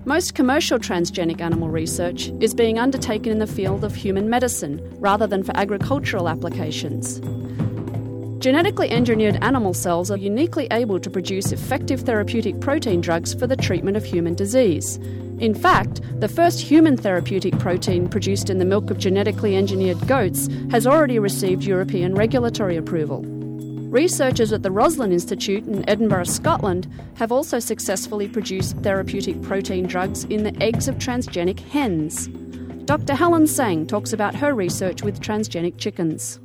Most 0.06 0.36
commercial 0.36 0.80
transgenic 0.80 1.42
animal 1.42 1.70
research 1.70 2.32
is 2.40 2.54
being 2.54 2.80
undertaken 2.80 3.32
in 3.32 3.40
the 3.40 3.48
field 3.48 3.84
of 3.84 3.94
human 3.94 4.30
medicine 4.30 4.82
rather 5.00 5.28
than 5.28 5.44
for 5.44 5.56
agricultural 5.58 6.30
applications. 6.30 7.20
Genetically 8.40 8.92
engineered 8.92 9.44
animal 9.44 9.74
cells 9.74 10.12
are 10.12 10.18
uniquely 10.18 10.68
able 10.70 11.00
to 11.00 11.10
produce 11.10 11.52
effective 11.52 12.02
therapeutic 12.02 12.60
protein 12.62 13.02
drugs 13.02 13.34
for 13.34 13.48
the 13.48 13.56
treatment 13.56 13.98
of 13.98 14.06
human 14.06 14.36
disease. 14.36 14.98
In 15.40 15.56
fact, 15.56 16.02
the 16.20 16.28
first 16.28 16.62
human 16.62 16.98
therapeutic 16.98 17.58
protein 17.58 18.08
produced 18.08 18.52
in 18.52 18.60
the 18.60 18.66
milk 18.66 18.92
of 18.92 19.00
genetically 19.00 19.56
engineered 19.56 20.08
goats 20.08 20.50
has 20.70 20.86
already 20.86 21.18
received 21.18 21.64
European 21.64 22.14
regulatory 22.14 22.78
approval. 22.78 23.24
Researchers 23.90 24.54
at 24.54 24.62
the 24.62 24.72
Roslin 24.72 25.12
Institute 25.12 25.66
in 25.66 25.88
Edinburgh, 25.90 26.26
Scotland, 26.26 26.88
have 27.16 27.32
also 27.32 27.58
successfully 27.58 28.28
produced 28.28 28.78
therapeutic 28.78 29.42
protein 29.42 29.88
drugs 29.88 30.26
in 30.26 30.44
the 30.44 30.56
eggs 30.62 30.88
of 30.88 30.96
transgenic 30.98 31.60
hens. 31.60 32.28
Dr. 32.86 33.16
Helen 33.16 33.48
Sang 33.48 33.88
talks 33.88 34.14
about 34.14 34.36
her 34.36 34.54
research 34.54 35.02
with 35.02 35.22
transgenic 35.22 35.78
chickens. 35.78 36.40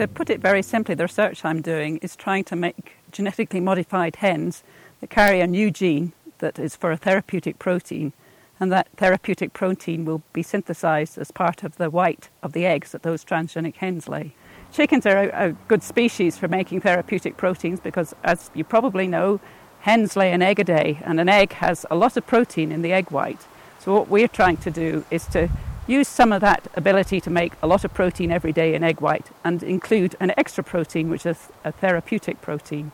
To 0.00 0.08
put 0.08 0.30
it 0.30 0.40
very 0.40 0.62
simply, 0.62 0.94
the 0.94 1.04
research 1.04 1.44
I'm 1.44 1.60
doing 1.60 1.98
is 1.98 2.16
trying 2.16 2.44
to 2.44 2.56
make 2.56 2.96
genetically 3.12 3.60
modified 3.60 4.16
hens 4.16 4.62
that 5.02 5.10
carry 5.10 5.42
a 5.42 5.46
new 5.46 5.70
gene 5.70 6.14
that 6.38 6.58
is 6.58 6.74
for 6.74 6.90
a 6.90 6.96
therapeutic 6.96 7.58
protein, 7.58 8.14
and 8.58 8.72
that 8.72 8.88
therapeutic 8.96 9.52
protein 9.52 10.06
will 10.06 10.22
be 10.32 10.42
synthesized 10.42 11.18
as 11.18 11.30
part 11.30 11.62
of 11.62 11.76
the 11.76 11.90
white 11.90 12.30
of 12.42 12.54
the 12.54 12.64
eggs 12.64 12.92
that 12.92 13.02
those 13.02 13.26
transgenic 13.26 13.76
hens 13.76 14.08
lay. 14.08 14.34
Chickens 14.72 15.04
are 15.04 15.18
a, 15.18 15.48
a, 15.48 15.52
good 15.68 15.82
species 15.82 16.38
for 16.38 16.48
making 16.48 16.80
therapeutic 16.80 17.36
proteins 17.36 17.78
because, 17.78 18.14
as 18.24 18.50
you 18.54 18.64
probably 18.64 19.06
know, 19.06 19.38
hens 19.80 20.16
lay 20.16 20.32
an 20.32 20.40
egg 20.40 20.58
a 20.58 20.64
day, 20.64 20.98
and 21.04 21.20
an 21.20 21.28
egg 21.28 21.52
has 21.52 21.84
a 21.90 21.94
lot 21.94 22.16
of 22.16 22.26
protein 22.26 22.72
in 22.72 22.80
the 22.80 22.94
egg 22.94 23.10
white. 23.10 23.46
So, 23.80 23.92
what 23.92 24.08
we're 24.08 24.28
trying 24.28 24.56
to 24.56 24.70
do 24.70 25.04
is 25.10 25.26
to 25.26 25.50
use 25.90 26.08
some 26.08 26.32
of 26.32 26.40
that 26.40 26.68
ability 26.74 27.20
to 27.20 27.30
make 27.30 27.52
a 27.62 27.66
lot 27.66 27.84
of 27.84 27.92
protein 27.92 28.30
every 28.30 28.52
day 28.52 28.74
in 28.74 28.84
egg 28.84 29.00
white 29.00 29.30
and 29.44 29.62
include 29.62 30.14
an 30.20 30.32
extra 30.36 30.62
protein, 30.62 31.10
which 31.10 31.26
is 31.26 31.48
a 31.64 31.72
therapeutic 31.72 32.40
protein. 32.40 32.92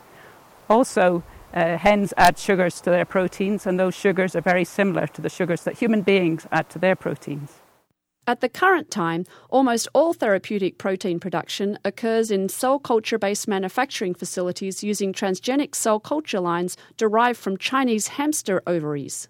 Also, 0.69 1.23
uh, 1.55 1.77
hens 1.77 2.13
add 2.17 2.39
sugars 2.39 2.81
to 2.81 2.91
their 2.91 3.05
proteins, 3.05 3.67
and 3.67 3.79
those 3.79 3.95
sugars 3.95 4.35
are 4.35 4.41
very 4.41 4.65
similar 4.65 5.07
to 5.07 5.21
the 5.21 5.29
sugars 5.29 5.63
that 5.65 5.79
human 5.79 6.03
beings 6.03 6.47
add 6.51 6.69
to 6.71 6.79
their 6.79 6.97
proteins. 6.97 7.61
At 8.29 8.41
the 8.41 8.49
current 8.49 8.91
time, 8.91 9.25
almost 9.51 9.87
all 9.95 10.13
therapeutic 10.13 10.79
protein 10.79 11.21
production 11.21 11.79
occurs 11.85 12.33
in 12.33 12.49
cell 12.49 12.81
culture 12.81 13.19
based 13.19 13.47
manufacturing 13.47 14.15
facilities 14.15 14.83
using 14.83 15.13
transgenic 15.13 15.77
cell 15.77 16.01
culture 16.01 16.41
lines 16.41 16.77
derived 16.97 17.39
from 17.39 17.57
Chinese 17.57 18.09
hamster 18.09 18.63
ovaries. 18.67 19.29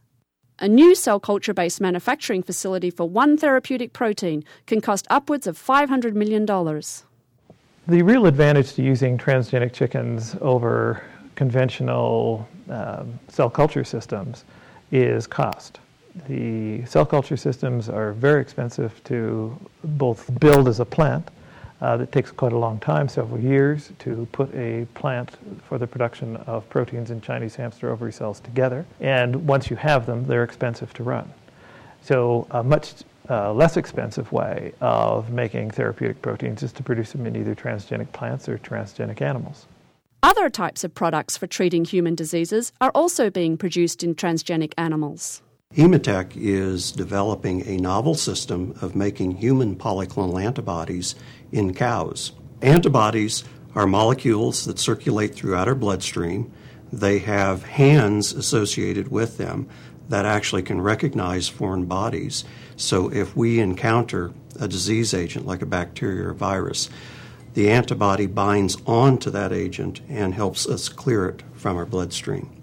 A 0.59 0.69
new 0.69 0.95
cell 0.95 1.21
culture 1.21 1.53
based 1.53 1.81
manufacturing 1.81 2.43
facility 2.43 2.91
for 2.91 3.09
one 3.09 3.37
therapeutic 3.37 3.93
protein 3.93 4.45
can 4.67 4.81
cost 4.81 5.07
upwards 5.11 5.47
of 5.47 5.59
$500 5.59 6.15
million. 6.15 6.47
The 6.47 8.03
real 8.03 8.27
advantage 8.27 8.75
to 8.75 8.83
using 8.83 9.19
transgenic 9.19 9.73
chickens 9.73 10.35
over 10.41 11.03
conventional 11.35 12.49
um, 12.71 13.19
cell 13.29 13.51
culture 13.51 13.85
systems 13.85 14.45
is 14.91 15.27
cost 15.27 15.79
the 16.29 16.85
cell 16.87 17.07
culture 17.07 17.37
systems 17.37 17.89
are 17.89 18.13
very 18.13 18.41
expensive 18.41 19.03
to 19.05 19.57
both 19.85 20.39
build 20.41 20.69
as 20.69 20.81
a 20.81 20.85
plant. 20.85 21.29
Uh, 21.81 21.97
that 21.99 22.11
takes 22.11 22.31
quite 22.31 22.53
a 22.53 22.59
long 22.59 22.79
time, 22.81 23.07
several 23.07 23.39
years, 23.39 23.93
to 23.99 24.27
put 24.33 24.53
a 24.55 24.87
plant 24.95 25.37
for 25.69 25.77
the 25.77 25.87
production 25.87 26.37
of 26.47 26.69
proteins 26.71 27.11
in 27.11 27.21
Chinese 27.21 27.55
hamster 27.55 27.91
ovary 27.91 28.13
cells 28.13 28.41
together. 28.41 28.87
And 29.01 29.47
once 29.47 29.69
you 29.69 29.77
have 29.77 30.07
them, 30.07 30.27
they're 30.27 30.45
expensive 30.45 30.95
to 30.95 31.03
run. 31.03 31.31
So, 32.01 32.47
a 32.51 32.63
much 32.63 32.95
uh, 33.29 33.53
less 33.53 33.77
expensive 33.77 34.31
way 34.33 34.73
of 34.81 35.31
making 35.31 35.71
therapeutic 35.73 36.23
proteins 36.23 36.63
is 36.63 36.73
to 36.73 36.83
produce 36.83 37.13
them 37.13 37.27
in 37.27 37.37
either 37.37 37.55
transgenic 37.55 38.11
plants 38.13 38.49
or 38.49 38.59
transgenic 38.59 39.21
animals. 39.21 39.67
Other 40.23 40.49
types 40.49 40.83
of 40.83 40.95
products 40.95 41.37
for 41.37 41.47
treating 41.47 41.85
human 41.85 42.15
diseases 42.15 42.73
are 42.81 42.91
also 42.95 43.31
being 43.31 43.57
produced 43.57 44.03
in 44.03 44.15
transgenic 44.15 44.73
animals. 44.79 45.43
Hematech 45.77 46.33
is 46.37 46.91
developing 46.91 47.67
a 47.67 47.77
novel 47.77 48.15
system 48.15 48.75
of 48.81 48.97
making 48.97 49.33
human 49.37 49.77
polyclonal 49.77 50.43
antibodies 50.43 51.15
in 51.53 51.75
cows. 51.75 52.33
Antibodies 52.63 53.45
are 53.75 53.87
molecules 53.87 54.65
that 54.65 54.79
circulate 54.79 55.35
throughout 55.35 55.69
our 55.69 55.75
bloodstream. 55.75 56.51
They 56.91 57.19
have 57.19 57.63
hands 57.65 58.33
associated 58.33 59.09
with 59.09 59.37
them 59.37 59.69
that 60.09 60.25
actually 60.25 60.63
can 60.63 60.81
recognize 60.81 61.47
foreign 61.49 61.85
bodies. 61.85 62.47
So 62.77 63.13
if 63.13 63.37
we 63.37 63.61
encounter 63.61 64.33
a 64.59 64.69
disease 64.69 65.13
agent 65.13 65.45
like 65.45 65.61
a 65.61 65.67
bacteria 65.67 66.29
or 66.29 66.33
virus, 66.33 66.89
the 67.53 67.71
antibody 67.71 68.27
binds 68.27 68.79
onto 68.87 69.29
that 69.29 69.53
agent 69.53 70.01
and 70.09 70.33
helps 70.33 70.67
us 70.67 70.89
clear 70.89 71.29
it 71.29 71.43
from 71.53 71.77
our 71.77 71.85
bloodstream. 71.85 72.56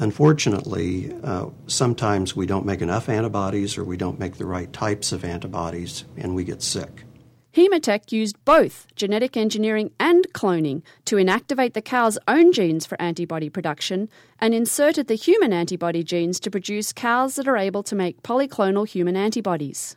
Unfortunately, 0.00 1.12
uh, 1.24 1.46
sometimes 1.66 2.36
we 2.36 2.46
don't 2.46 2.64
make 2.64 2.80
enough 2.80 3.08
antibodies 3.08 3.76
or 3.76 3.82
we 3.82 3.96
don't 3.96 4.18
make 4.18 4.36
the 4.36 4.46
right 4.46 4.72
types 4.72 5.10
of 5.10 5.24
antibodies 5.24 6.04
and 6.16 6.36
we 6.36 6.44
get 6.44 6.62
sick. 6.62 7.04
Hematech 7.52 8.12
used 8.12 8.36
both 8.44 8.86
genetic 8.94 9.36
engineering 9.36 9.90
and 9.98 10.24
cloning 10.32 10.82
to 11.06 11.16
inactivate 11.16 11.72
the 11.72 11.82
cow's 11.82 12.16
own 12.28 12.52
genes 12.52 12.86
for 12.86 13.00
antibody 13.02 13.50
production 13.50 14.08
and 14.38 14.54
inserted 14.54 15.08
the 15.08 15.16
human 15.16 15.52
antibody 15.52 16.04
genes 16.04 16.38
to 16.40 16.50
produce 16.50 16.92
cows 16.92 17.34
that 17.34 17.48
are 17.48 17.56
able 17.56 17.82
to 17.82 17.96
make 17.96 18.22
polyclonal 18.22 18.86
human 18.86 19.16
antibodies. 19.16 19.96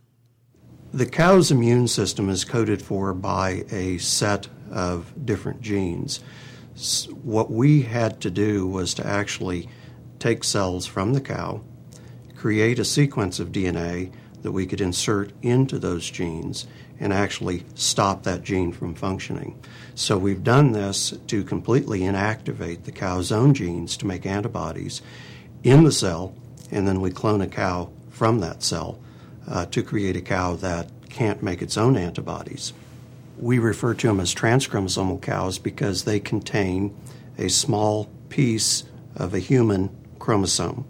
The 0.91 1.05
cow's 1.05 1.51
immune 1.51 1.87
system 1.87 2.27
is 2.29 2.43
coded 2.43 2.81
for 2.81 3.13
by 3.13 3.65
a 3.69 3.99
set 3.99 4.47
of 4.71 5.13
different 5.23 5.61
genes. 5.61 6.21
What 7.21 7.51
we 7.51 7.83
had 7.83 8.19
to 8.21 8.31
do 8.31 8.65
was 8.65 8.95
to 8.95 9.05
actually 9.05 9.69
take 10.21 10.43
cells 10.43 10.85
from 10.85 11.13
the 11.13 11.21
cow, 11.21 11.61
create 12.35 12.79
a 12.79 12.85
sequence 12.85 13.39
of 13.39 13.51
DNA 13.51 14.11
that 14.43 14.51
we 14.51 14.65
could 14.65 14.81
insert 14.81 15.31
into 15.41 15.77
those 15.77 16.09
genes 16.09 16.67
and 16.99 17.11
actually 17.11 17.63
stop 17.73 18.23
that 18.23 18.43
gene 18.43 18.71
from 18.71 18.93
functioning. 18.93 19.59
So 19.95 20.17
we've 20.17 20.43
done 20.43 20.71
this 20.71 21.13
to 21.27 21.43
completely 21.43 22.01
inactivate 22.01 22.83
the 22.83 22.91
cow's 22.91 23.31
own 23.31 23.53
genes 23.53 23.97
to 23.97 24.07
make 24.07 24.25
antibodies 24.25 25.01
in 25.63 25.83
the 25.83 25.91
cell, 25.91 26.33
and 26.71 26.87
then 26.87 27.01
we 27.01 27.11
clone 27.11 27.41
a 27.41 27.47
cow 27.47 27.89
from 28.09 28.39
that 28.39 28.63
cell 28.63 28.99
uh, 29.47 29.65
to 29.67 29.83
create 29.83 30.15
a 30.15 30.21
cow 30.21 30.55
that 30.57 30.89
can't 31.09 31.43
make 31.43 31.61
its 31.61 31.77
own 31.77 31.97
antibodies. 31.97 32.73
We 33.37 33.57
refer 33.57 33.95
to 33.95 34.07
them 34.07 34.19
as 34.19 34.35
transchromosomal 34.35 35.21
cows 35.21 35.57
because 35.57 36.03
they 36.03 36.19
contain 36.19 36.95
a 37.37 37.49
small 37.49 38.09
piece 38.29 38.83
of 39.15 39.33
a 39.33 39.39
human 39.39 39.89
chromosome. 40.21 40.85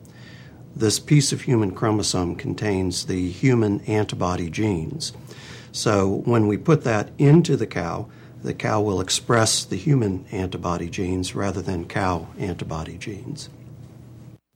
This 0.76 1.00
piece 1.00 1.32
of 1.32 1.42
human 1.42 1.72
chromosome 1.72 2.36
contains 2.36 3.06
the 3.06 3.30
human 3.32 3.82
antibody 3.82 4.50
genes. 4.50 5.14
So 5.72 6.22
when 6.26 6.48
we 6.48 6.58
put 6.58 6.84
that 6.84 7.10
into 7.18 7.58
the 7.58 7.66
cow, 7.66 8.10
the 8.44 8.54
cow 8.54 8.82
will 8.82 9.02
express 9.02 9.64
the 9.64 9.78
human 9.78 10.26
antibody 10.32 10.90
genes 10.90 11.34
rather 11.34 11.62
than 11.62 11.88
cow 11.88 12.28
antibody 12.38 12.98
genes. 12.98 13.50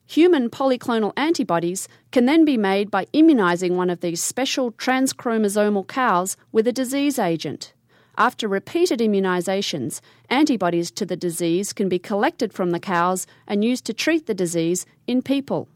Human 0.07 0.49
polyclonal 0.49 1.13
antibodies 1.17 1.87
can 2.11 2.25
then 2.25 2.45
be 2.45 2.57
made 2.57 2.91
by 2.91 3.07
immunizing 3.13 3.75
one 3.75 3.89
of 3.89 4.01
these 4.01 4.21
special 4.21 4.71
transchromosomal 4.73 5.87
cows 5.87 6.37
with 6.51 6.67
a 6.67 6.71
disease 6.71 7.17
agent. 7.17 7.73
After 8.17 8.47
repeated 8.47 8.99
immunizations, 8.99 9.99
antibodies 10.29 10.89
to 10.91 11.05
the 11.05 11.17
disease 11.17 11.73
can 11.73 11.89
be 11.89 11.99
collected 11.99 12.53
from 12.53 12.71
the 12.71 12.79
cows 12.79 13.27
and 13.45 13.65
used 13.65 13.85
to 13.85 13.93
treat 13.93 14.25
the 14.25 14.33
disease 14.33 14.85
in 15.05 15.21
people. 15.21 15.67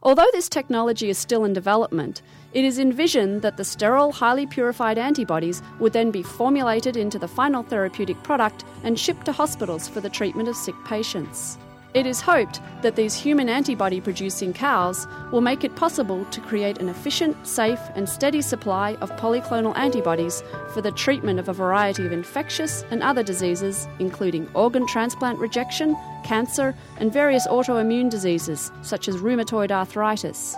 Although 0.00 0.28
this 0.32 0.48
technology 0.48 1.10
is 1.10 1.18
still 1.18 1.44
in 1.44 1.52
development, 1.52 2.22
it 2.52 2.64
is 2.64 2.78
envisioned 2.78 3.42
that 3.42 3.56
the 3.56 3.64
sterile, 3.64 4.12
highly 4.12 4.46
purified 4.46 4.96
antibodies 4.96 5.60
would 5.80 5.92
then 5.92 6.12
be 6.12 6.22
formulated 6.22 6.96
into 6.96 7.18
the 7.18 7.26
final 7.26 7.64
therapeutic 7.64 8.22
product 8.22 8.64
and 8.84 8.96
shipped 8.96 9.24
to 9.26 9.32
hospitals 9.32 9.88
for 9.88 10.00
the 10.00 10.08
treatment 10.08 10.48
of 10.48 10.54
sick 10.54 10.76
patients. 10.84 11.58
It 11.98 12.06
is 12.06 12.20
hoped 12.20 12.60
that 12.82 12.94
these 12.94 13.16
human 13.16 13.48
antibody 13.48 14.00
producing 14.00 14.52
cows 14.52 15.08
will 15.32 15.40
make 15.40 15.64
it 15.64 15.74
possible 15.74 16.24
to 16.26 16.40
create 16.40 16.78
an 16.78 16.88
efficient, 16.88 17.44
safe, 17.44 17.80
and 17.96 18.08
steady 18.08 18.40
supply 18.40 18.94
of 19.00 19.10
polyclonal 19.16 19.76
antibodies 19.76 20.44
for 20.72 20.80
the 20.80 20.92
treatment 20.92 21.40
of 21.40 21.48
a 21.48 21.52
variety 21.52 22.06
of 22.06 22.12
infectious 22.12 22.84
and 22.92 23.02
other 23.02 23.24
diseases, 23.24 23.88
including 23.98 24.48
organ 24.54 24.86
transplant 24.86 25.40
rejection, 25.40 25.96
cancer, 26.22 26.72
and 26.98 27.12
various 27.12 27.48
autoimmune 27.48 28.08
diseases 28.08 28.70
such 28.82 29.08
as 29.08 29.16
rheumatoid 29.16 29.72
arthritis. 29.72 30.54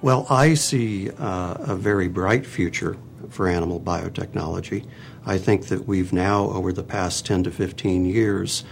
Well, 0.00 0.28
I 0.30 0.54
see 0.54 1.10
uh, 1.10 1.54
a 1.58 1.74
very 1.74 2.06
bright 2.06 2.46
future 2.46 2.96
for 3.30 3.48
animal 3.48 3.80
biotechnology. 3.80 4.86
I 5.26 5.38
think 5.38 5.66
that 5.66 5.88
we've 5.88 6.12
now, 6.12 6.44
over 6.50 6.72
the 6.72 6.84
past 6.84 7.26
10 7.26 7.42
to 7.42 7.50
15 7.50 8.04
years, 8.04 8.62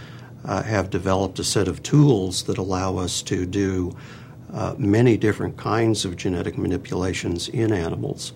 uh, 0.47 0.63
have 0.63 0.89
developed 0.89 1.37
a 1.39 1.43
set 1.43 1.67
of 1.67 1.83
tools 1.83 2.43
that 2.43 2.57
allow 2.57 2.97
us 2.97 3.21
to 3.21 3.45
do 3.45 3.95
uh, 4.53 4.73
many 4.77 5.17
different 5.17 5.57
kinds 5.57 6.05
of 6.05 6.15
genetic 6.15 6.57
manipulations 6.57 7.49
in 7.49 7.73
animals. 7.73 8.33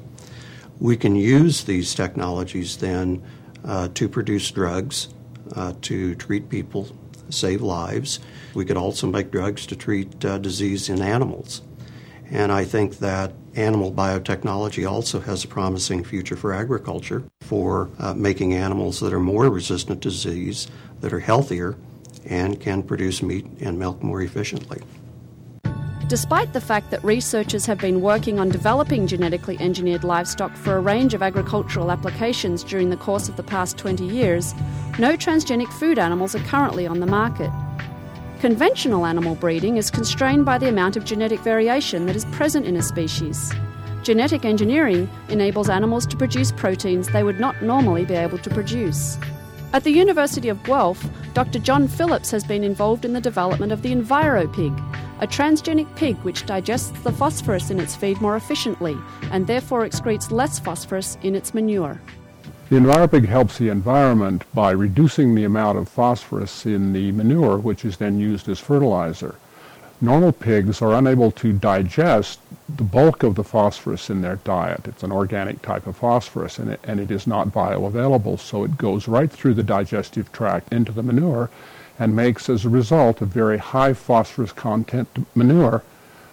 We 0.80 0.98
can 0.98 1.16
use 1.16 1.64
these 1.64 1.96
technologies 1.96 2.78
then 2.78 3.24
uh, 3.64 3.88
to 3.94 4.10
produce 4.10 4.52
drugs 4.52 5.10
uh, 5.56 5.74
to 5.84 6.16
treat 6.16 6.50
people, 6.50 6.90
save 7.30 7.62
lives. 7.62 8.20
We 8.54 8.66
could 8.66 8.78
also 8.78 9.08
make 9.08 9.32
drugs 9.32 9.66
to 9.68 9.76
treat 9.76 10.26
uh, 10.26 10.38
disease 10.38 10.90
in 10.90 11.02
animals. 11.02 11.62
And 12.30 12.52
I 12.52 12.66
think 12.66 13.00
that 13.00 13.34
animal 13.56 13.92
biotechnology 13.92 14.90
also 14.90 15.20
has 15.20 15.44
a 15.44 15.48
promising 15.48 16.04
future 16.04 16.36
for 16.36 16.54
agriculture, 16.54 17.24
for 17.42 17.90
uh, 18.00 18.14
making 18.14 18.54
animals 18.54 19.00
that 19.02 19.14
are 19.14 19.20
more 19.20 19.50
resistant 19.50 20.02
to 20.04 20.10
disease, 20.10 20.68
that 21.02 21.14
are 21.14 21.20
healthier, 21.20 21.76
and 22.32 22.60
can 22.62 22.82
produce 22.82 23.22
meat 23.22 23.46
and 23.60 23.78
milk 23.78 24.02
more 24.02 24.22
efficiently. 24.22 24.82
Despite 26.08 26.54
the 26.54 26.62
fact 26.62 26.92
that 26.92 27.04
researchers 27.04 27.66
have 27.66 27.78
been 27.78 28.02
working 28.02 28.40
on 28.40 28.50
developing 28.50 29.06
genetically 29.06 29.58
engineered 29.60 30.04
livestock 30.04 30.56
for 30.56 30.76
a 30.76 30.80
range 30.80 31.14
of 31.14 31.22
agricultural 31.22 31.92
applications 31.92 32.64
during 32.64 32.90
the 32.90 32.98
course 32.98 33.30
of 33.30 33.36
the 33.36 33.44
past 33.44 33.78
20 33.78 34.06
years, 34.06 34.54
no 34.98 35.16
transgenic 35.16 35.72
food 35.74 36.00
animals 36.00 36.34
are 36.34 36.44
currently 36.46 36.88
on 36.88 37.00
the 37.00 37.06
market. 37.06 37.52
Conventional 38.40 39.06
animal 39.06 39.36
breeding 39.36 39.78
is 39.78 39.92
constrained 39.92 40.46
by 40.46 40.58
the 40.58 40.68
amount 40.68 40.96
of 40.96 41.06
genetic 41.06 41.40
variation 41.42 42.06
that 42.08 42.16
is 42.16 42.26
present 42.26 42.66
in 42.66 42.76
a 42.76 42.82
species. 42.82 43.54
Genetic 44.04 44.46
engineering 44.46 45.10
enables 45.30 45.70
animals 45.70 46.08
to 46.08 46.18
produce 46.18 46.52
proteins 46.52 47.08
they 47.10 47.24
would 47.24 47.40
not 47.40 47.62
normally 47.62 48.04
be 48.04 48.16
able 48.16 48.38
to 48.40 48.50
produce. 48.50 49.18
At 49.74 49.86
the 49.86 49.92
University 49.92 50.50
of 50.50 50.62
Guelph, 50.64 51.02
Dr. 51.34 51.58
John 51.58 51.88
Phillips 51.88 52.30
has 52.32 52.44
been 52.44 52.62
involved 52.62 53.06
in 53.06 53.14
the 53.14 53.22
development 53.22 53.72
of 53.72 53.82
the 53.82 53.94
EnviroPig, 53.94 54.78
a 55.22 55.28
transgenic 55.28 55.96
pig 55.96 56.18
which 56.24 56.46
digests 56.46 56.92
the 57.04 57.12
phosphorus 57.14 57.70
in 57.70 57.80
its 57.80 57.96
feed 57.96 58.20
more 58.20 58.36
efficiently 58.36 58.98
and 59.32 59.48
therefore 59.48 59.86
excretes 59.88 60.30
less 60.30 60.60
phosphorus 60.60 61.18
in 61.24 61.36
its 61.36 61.54
manure. 61.54 62.02
The 62.70 62.76
EnviroPig 62.76 63.26
helps 63.28 63.58
the 63.58 63.70
environment 63.70 64.44
by 64.54 64.72
reducing 64.72 65.36
the 65.36 65.46
amount 65.46 65.78
of 65.78 65.88
phosphorus 65.88 66.66
in 66.66 66.92
the 66.92 67.14
manure, 67.14 67.58
which 67.58 67.86
is 67.86 67.96
then 67.96 68.20
used 68.20 68.50
as 68.50 68.60
fertilizer. 68.60 69.36
Normal 70.02 70.34
pigs 70.34 70.82
are 70.82 70.96
unable 70.96 71.32
to 71.32 71.54
digest 71.54 72.41
the 72.78 72.84
bulk 72.84 73.24
of 73.24 73.36
the 73.36 73.44
phosphorus 73.44 74.10
in 74.10 74.22
their 74.22 74.38
diet. 74.38 74.88
It's 74.88 75.04
an 75.04 75.12
organic 75.12 75.62
type 75.62 75.88
of 75.88 75.98
phosphorus 75.98 76.60
and 76.60 76.72
it, 76.72 76.80
and 76.84 77.00
it 77.00 77.12
is 77.12 77.28
not 77.28 77.50
bioavailable, 77.50 78.40
so 78.40 78.64
it 78.64 78.78
goes 78.78 79.08
right 79.08 79.32
through 79.32 79.56
the 79.56 79.64
digestive 79.64 80.32
tract 80.32 80.72
into 80.72 80.92
the 80.92 81.04
manure 81.04 81.50
and 82.00 82.16
makes, 82.16 82.50
as 82.50 82.66
a 82.66 82.70
result, 82.70 83.22
a 83.22 83.26
very 83.26 83.58
high 83.58 83.94
phosphorus 83.94 84.52
content 84.52 85.08
manure. 85.36 85.84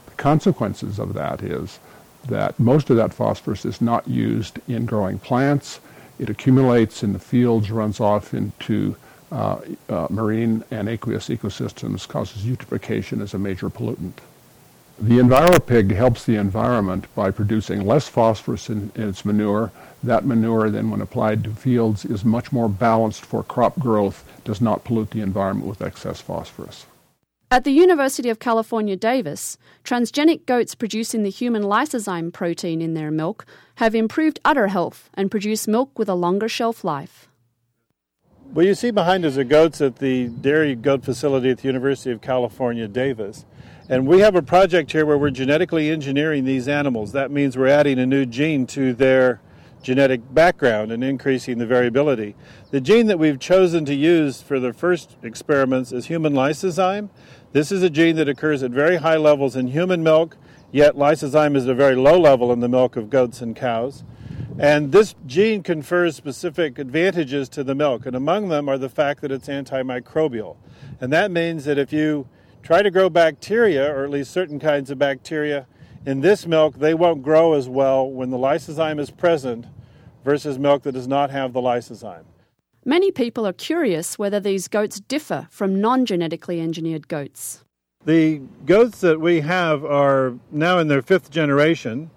The 0.07 0.12
consequences 0.12 0.98
of 0.98 1.14
that 1.14 1.42
is 1.42 1.79
that 2.27 2.59
most 2.59 2.90
of 2.90 2.96
that 2.96 3.12
phosphorus 3.12 3.64
is 3.64 3.81
not 3.81 4.09
used 4.09 4.61
in 4.66 4.87
growing 4.87 5.18
plants. 5.18 5.81
It 6.18 6.31
accumulates 6.31 7.03
in 7.03 7.12
the 7.12 7.18
fields, 7.18 7.70
runs 7.70 8.01
off 8.01 8.35
into 8.35 8.96
uh, 9.31 9.61
uh, 9.88 10.07
marine 10.09 10.64
and 10.70 10.88
aqueous 10.88 11.29
ecosystems 11.29 12.09
causes 12.09 12.44
eutrophication 12.44 13.20
as 13.22 13.35
a 13.35 13.38
major 13.38 13.68
pollutant. 13.68 14.14
The 15.00 15.18
EnviroPig 15.18 15.94
helps 15.94 16.24
the 16.24 16.34
environment 16.34 17.06
by 17.14 17.30
producing 17.30 17.87
less 17.87 18.08
phosphorus 18.08 18.68
in, 18.68 18.90
in, 18.96 19.08
its 19.08 19.24
manure. 19.24 19.70
That 20.02 20.24
manure 20.24 20.70
then, 20.70 20.90
when 20.90 21.00
applied 21.00 21.44
to 21.44 21.50
fields, 21.54 22.04
is 22.04 22.24
much 22.24 22.50
more 22.50 22.68
balanced 22.68 23.24
for 23.24 23.44
crop 23.44 23.78
growth, 23.78 24.28
does 24.42 24.61
not 24.61 24.82
pollute 24.82 25.12
the 25.12 25.20
environment 25.20 25.68
with 25.68 25.82
excess 25.82 26.20
phosphorus. 26.20 26.84
At 27.48 27.62
the 27.62 27.70
University 27.70 28.28
of 28.28 28.40
California, 28.40 28.96
Davis, 28.96 29.56
transgenic 29.84 30.46
goats 30.46 30.74
producing 30.74 31.22
the 31.22 31.30
human 31.30 31.62
lysozyme 31.62 32.32
protein 32.32 32.82
in 32.82 32.94
their 32.94 33.12
milk 33.12 33.46
have 33.76 33.94
improved 33.94 34.40
udder 34.44 34.66
health 34.66 35.11
and 35.14 35.30
produce 35.30 35.68
milk 35.68 35.96
with 35.96 36.08
a 36.08 36.14
longer 36.14 36.48
shelf 36.48 36.82
life. 36.82 37.28
What 38.52 38.66
you 38.66 38.74
see 38.74 38.90
behind 38.90 39.24
us 39.24 39.37
are 39.38 39.44
goats 39.44 39.80
at 39.80 39.96
the 39.96 40.26
dairy 40.26 40.74
goat 40.74 41.04
facility 41.04 41.50
at 41.50 41.58
the 41.58 41.68
University 41.68 42.11
of 42.11 42.20
California, 42.20 42.88
Davis. 42.88 43.44
And 43.90 44.07
we 44.07 44.20
have 44.20 44.35
a 44.35 44.42
project 44.42 44.92
here 44.92 45.07
where 45.07 45.16
we're 45.16 45.31
genetically 45.31 45.88
engineering 45.88 46.44
these 46.44 46.68
animals. 46.68 47.12
That 47.12 47.31
means 47.31 47.57
we're 47.57 47.68
adding 47.68 47.98
a 47.98 48.05
new 48.05 48.27
gene 48.27 48.66
to 48.66 48.92
their 48.92 49.40
genetic 49.83 50.20
background 50.35 50.92
and 50.92 51.03
increasing 51.03 51.57
the 51.57 51.64
variability. 51.64 52.35
The 52.70 52.83
gene 52.83 53.07
that 53.07 53.18
we've 53.18 53.38
chosen 53.38 53.87
to 53.87 53.94
use 53.94 54.42
for 54.42 54.61
the 54.61 54.74
first 54.74 55.16
experiments 55.22 55.90
is 55.90 56.05
human 56.05 56.35
lysozyme. 56.35 57.09
This 57.53 57.72
is 57.72 57.83
a 57.83 57.88
gene 57.88 58.16
that 58.16 58.29
occurs 58.29 58.62
at 58.62 58.72
very 58.72 58.96
high 58.96 59.16
levels 59.16 59.57
in 59.57 59.68
human 59.68 60.03
milk, 60.03 60.37
yet 60.70 60.94
lysozyme 60.94 61.57
is 61.57 61.64
at 61.64 61.70
a 61.70 61.74
very 61.74 61.96
low 61.96 62.20
level 62.20 62.53
in 62.53 62.61
the 62.61 62.68
milk 62.68 62.94
of 62.96 63.09
goats 63.09 63.40
and 63.40 63.57
cows. 63.57 64.05
And 64.59 64.92
this 64.92 65.14
gene 65.24 65.62
confers 65.62 66.14
specific 66.14 66.79
advantages 66.79 67.48
to 67.51 67.64
the 67.64 67.74
milk, 67.74 68.05
and 68.05 68.14
among 68.14 68.48
them 68.48 68.68
are 68.68 68.77
the 68.77 68.90
fact 68.90 69.22
that 69.22 69.33
it's 69.33 69.48
antimicrobial. 69.48 70.57
And 71.01 71.11
that 71.11 71.31
means 71.31 71.64
that 71.64 71.79
if 71.79 71.90
you 71.90 72.29
try 72.62 72.83
to 72.83 72.90
grow 72.90 73.09
bacteria, 73.09 73.92
or 73.94 74.05
at 74.05 74.11
least 74.11 74.31
certain 74.31 74.59
kinds 74.59 74.90
of 74.90 74.99
bacteria, 74.99 75.66
in 76.07 76.21
this 76.21 76.47
milk, 76.47 76.79
they 76.79 76.94
won't 76.94 77.23
grow 77.23 77.55
as 77.55 77.68
well 77.68 78.09
when 78.09 78.31
the 78.31 78.38
lysozyme 78.38 79.01
is 79.01 79.11
present 79.11 79.66
versus 80.25 80.59
milk 80.59 80.83
that 80.83 80.92
does 80.92 81.09
not 81.09 81.31
have 81.31 81.53
the 81.53 81.61
lysozyme. 81.61 82.25
Many 82.85 83.11
people 83.11 83.47
are 83.47 83.53
curious 83.53 84.18
whether 84.18 84.40
these 84.40 84.68
goats 84.68 85.01
differ 85.01 85.49
from 85.51 85.81
non 85.81 86.07
genetically 86.07 86.61
engineered 86.61 87.09
goats. 87.09 87.64
The 88.05 88.40
goats 88.64 89.01
that 89.01 89.21
we 89.21 89.40
have 89.40 89.85
are 89.85 90.35
now 90.51 90.79
in 90.79 90.88
their 90.88 91.03
fifth 91.03 91.31
generation, 91.31 92.11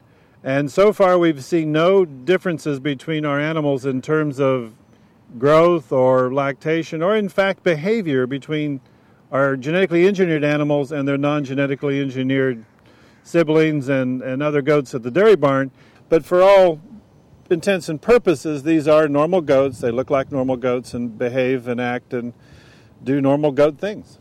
and 0.43 0.71
so 0.71 0.93
far, 0.93 1.17
we've 1.17 1.43
seen 1.43 1.71
no 1.71 2.05
differences 2.05 2.79
between 2.79 3.25
our 3.25 3.39
animals 3.39 3.85
in 3.85 4.01
terms 4.01 4.39
of 4.39 4.73
growth 5.37 5.91
or 5.91 6.33
lactation, 6.33 7.03
or 7.03 7.15
in 7.15 7.29
fact, 7.29 7.63
behavior 7.63 8.25
between 8.25 8.81
our 9.31 9.55
genetically 9.55 10.07
engineered 10.07 10.43
animals 10.43 10.91
and 10.91 11.07
their 11.07 11.17
non 11.17 11.43
genetically 11.43 12.01
engineered 12.01 12.65
siblings 13.23 13.87
and, 13.87 14.21
and 14.21 14.43
other 14.43 14.61
goats 14.61 14.93
at 14.93 15.03
the 15.03 15.11
dairy 15.11 15.35
barn. 15.35 15.71
But 16.09 16.25
for 16.25 16.41
all 16.41 16.81
intents 17.49 17.89
and 17.89 18.01
purposes, 18.01 18.63
these 18.63 18.87
are 18.87 19.07
normal 19.07 19.41
goats. 19.41 19.79
They 19.79 19.91
look 19.91 20.09
like 20.09 20.31
normal 20.31 20.57
goats 20.57 20.93
and 20.93 21.17
behave 21.17 21.67
and 21.67 21.79
act 21.79 22.13
and 22.13 22.33
do 23.03 23.21
normal 23.21 23.51
goat 23.51 23.77
things. 23.77 24.17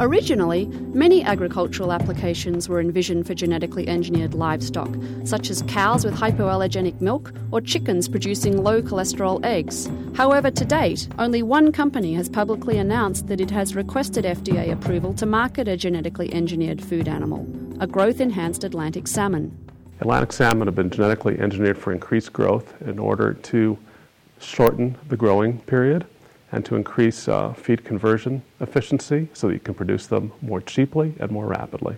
Originally, 0.00 0.66
many 0.94 1.24
agricultural 1.24 1.92
applications 1.92 2.68
were 2.68 2.80
envisioned 2.80 3.26
for 3.26 3.34
genetically 3.34 3.88
engineered 3.88 4.34
livestock, 4.34 4.88
such 5.24 5.50
as 5.50 5.62
cows 5.62 6.04
with 6.04 6.14
hypoallergenic 6.14 7.00
milk 7.00 7.32
or 7.50 7.60
chickens 7.60 8.08
producing 8.08 8.62
low 8.62 8.80
cholesterol 8.80 9.44
eggs. 9.44 9.90
However, 10.14 10.50
to 10.50 10.64
date, 10.64 11.08
only 11.18 11.42
one 11.42 11.72
company 11.72 12.14
has 12.14 12.28
publicly 12.28 12.78
announced 12.78 13.26
that 13.26 13.40
it 13.40 13.50
has 13.50 13.74
requested 13.74 14.24
FDA 14.24 14.72
approval 14.72 15.14
to 15.14 15.26
market 15.26 15.68
a 15.68 15.76
genetically 15.76 16.32
engineered 16.32 16.82
food 16.82 17.08
animal, 17.08 17.46
a 17.80 17.86
growth 17.86 18.20
enhanced 18.20 18.64
Atlantic 18.64 19.08
salmon. 19.08 19.56
Atlantic 20.00 20.32
salmon 20.32 20.68
have 20.68 20.76
been 20.76 20.90
genetically 20.90 21.38
engineered 21.40 21.76
for 21.76 21.92
increased 21.92 22.32
growth 22.32 22.80
in 22.82 22.98
order 22.98 23.34
to 23.34 23.76
shorten 24.38 24.96
the 25.08 25.16
growing 25.16 25.58
period 25.62 26.06
and 26.52 26.64
to 26.64 26.76
increase 26.76 27.28
uh, 27.28 27.52
feed 27.52 27.84
conversion 27.84 28.42
efficiency 28.60 29.28
so 29.34 29.48
that 29.48 29.54
you 29.54 29.60
can 29.60 29.74
produce 29.74 30.06
them 30.06 30.32
more 30.40 30.60
cheaply 30.60 31.14
and 31.20 31.30
more 31.30 31.46
rapidly. 31.46 31.96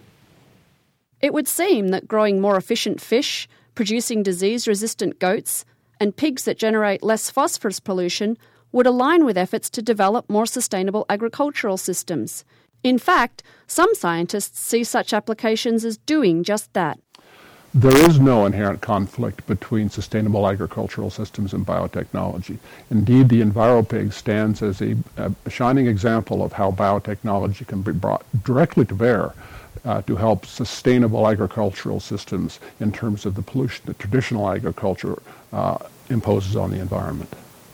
It 1.20 1.32
would 1.34 1.48
seem 1.48 1.88
that 1.88 2.08
growing 2.08 2.40
more 2.40 2.56
efficient 2.56 3.00
fish, 3.00 3.48
producing 3.74 4.22
disease 4.22 4.66
resistant 4.66 5.18
goats, 5.18 5.64
and 6.00 6.16
pigs 6.16 6.44
that 6.44 6.58
generate 6.58 7.02
less 7.02 7.30
phosphorus 7.30 7.78
pollution 7.78 8.38
would 8.72 8.86
align 8.86 9.24
with 9.24 9.36
efforts 9.36 9.68
to 9.70 9.82
develop 9.82 10.30
more 10.30 10.46
sustainable 10.46 11.04
agricultural 11.08 11.76
systems. 11.76 12.44
In 12.82 12.98
fact, 12.98 13.42
some 13.66 13.94
scientists 13.94 14.58
see 14.58 14.84
such 14.84 15.12
applications 15.12 15.84
as 15.84 15.98
doing 15.98 16.42
just 16.42 16.72
that. 16.72 16.98
There 17.72 17.96
is 17.96 18.18
no 18.18 18.46
inherent 18.46 18.80
conflict 18.80 19.46
between 19.46 19.90
sustainable 19.90 20.48
agricultural 20.48 21.08
systems 21.08 21.52
and 21.52 21.64
biotechnology. 21.64 22.58
Indeed, 22.90 23.28
the 23.28 23.42
EnviroPig 23.42 24.12
stands 24.12 24.60
as 24.60 24.82
a, 24.82 24.96
a 25.16 25.50
shining 25.50 25.86
example 25.86 26.42
of 26.42 26.52
how 26.52 26.72
biotechnology 26.72 27.64
can 27.68 27.82
be 27.82 27.92
brought 27.92 28.24
directly 28.42 28.84
to 28.86 28.94
bear 28.96 29.34
uh, 29.84 30.02
to 30.02 30.16
help 30.16 30.46
sustainable 30.46 31.28
agricultural 31.28 32.00
systems 32.00 32.58
in 32.80 32.90
terms 32.90 33.24
of 33.24 33.36
the 33.36 33.42
pollution 33.42 33.84
that 33.86 34.00
traditional 34.00 34.50
agriculture 34.50 35.22
uh, 35.52 35.78
imposes 36.08 36.56
on 36.56 36.72
the 36.72 36.80
environment. 36.80 37.32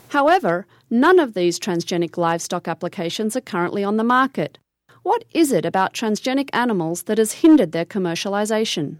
However, 0.09 0.67
none 0.91 1.19
of 1.19 1.33
these 1.33 1.59
transgenic 1.59 2.19
livestock 2.19 2.69
applications 2.69 3.35
are 3.35 3.41
currently 3.41 3.83
on 3.83 3.97
the 3.97 4.05
market. 4.05 4.59
What 5.03 5.25
is 5.33 5.53
it 5.53 5.65
about 5.65 5.95
transgenic 5.95 6.51
animals 6.53 7.05
that 7.05 7.17
has 7.17 7.33
hindered 7.33 7.73
their 7.73 7.87
commercialization? 7.87 8.97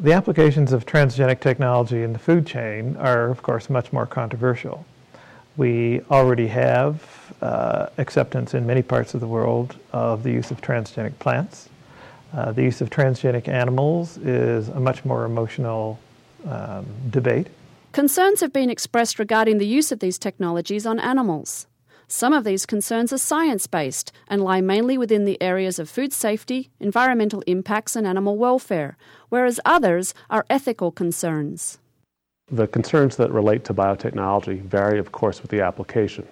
The 0.00 0.12
applications 0.12 0.70
of 0.72 0.86
transgenic 0.86 1.40
technology 1.40 2.04
in 2.04 2.12
the 2.12 2.20
food 2.20 2.46
chain 2.46 2.96
are, 2.98 3.30
of 3.30 3.42
course, 3.42 3.68
much 3.68 3.92
more 3.92 4.06
controversial. 4.06 4.86
We 5.56 6.02
already 6.08 6.46
have 6.46 7.34
uh, 7.42 7.86
acceptance 7.98 8.54
in 8.54 8.64
many 8.64 8.82
parts 8.82 9.14
of 9.14 9.20
the 9.20 9.26
world 9.26 9.74
of 9.92 10.22
the 10.22 10.30
use 10.30 10.52
of 10.52 10.60
transgenic 10.60 11.18
plants. 11.18 11.68
Uh, 12.32 12.52
the 12.52 12.62
use 12.62 12.80
of 12.80 12.90
transgenic 12.90 13.48
animals 13.48 14.18
is 14.18 14.68
a 14.68 14.78
much 14.78 15.04
more 15.04 15.24
emotional 15.24 15.98
um, 16.46 16.86
debate. 17.10 17.48
Concerns 17.90 18.40
have 18.40 18.52
been 18.52 18.70
expressed 18.70 19.18
regarding 19.18 19.58
the 19.58 19.66
use 19.66 19.90
of 19.90 19.98
these 19.98 20.16
technologies 20.16 20.86
on 20.86 21.00
animals. 21.00 21.66
Some 22.10 22.32
of 22.32 22.42
these 22.42 22.64
concerns 22.64 23.12
are 23.12 23.18
science 23.18 23.66
based 23.66 24.12
and 24.28 24.42
lie 24.42 24.62
mainly 24.62 24.96
within 24.96 25.26
the 25.26 25.40
areas 25.42 25.78
of 25.78 25.90
food 25.90 26.10
safety, 26.14 26.70
environmental 26.80 27.42
impacts, 27.46 27.94
and 27.94 28.06
animal 28.06 28.38
welfare, 28.38 28.96
whereas 29.28 29.60
others 29.66 30.14
are 30.30 30.46
ethical 30.48 30.90
concerns. 30.90 31.78
The 32.50 32.66
concerns 32.66 33.16
that 33.16 33.30
relate 33.30 33.64
to 33.64 33.74
biotechnology 33.74 34.62
vary, 34.62 34.98
of 34.98 35.12
course, 35.12 35.42
with 35.42 35.50
the 35.50 35.60
application. 35.60 36.26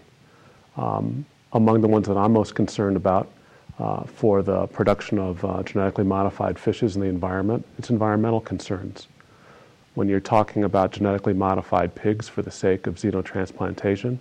Um, 0.78 1.26
among 1.52 1.82
the 1.82 1.88
ones 1.88 2.08
that 2.08 2.16
I'm 2.16 2.32
most 2.32 2.54
concerned 2.54 2.96
about 2.96 3.30
uh, 3.78 4.04
for 4.04 4.42
the 4.42 4.66
production 4.68 5.18
of 5.18 5.44
uh, 5.44 5.62
genetically 5.62 6.04
modified 6.04 6.58
fishes 6.58 6.96
in 6.96 7.02
the 7.02 7.08
environment, 7.08 7.66
it's 7.76 7.90
environmental 7.90 8.40
concerns. 8.40 9.08
When 9.92 10.08
you're 10.08 10.20
talking 10.20 10.64
about 10.64 10.92
genetically 10.92 11.34
modified 11.34 11.94
pigs 11.94 12.30
for 12.30 12.40
the 12.40 12.50
sake 12.50 12.86
of 12.86 12.94
xenotransplantation, 12.94 14.18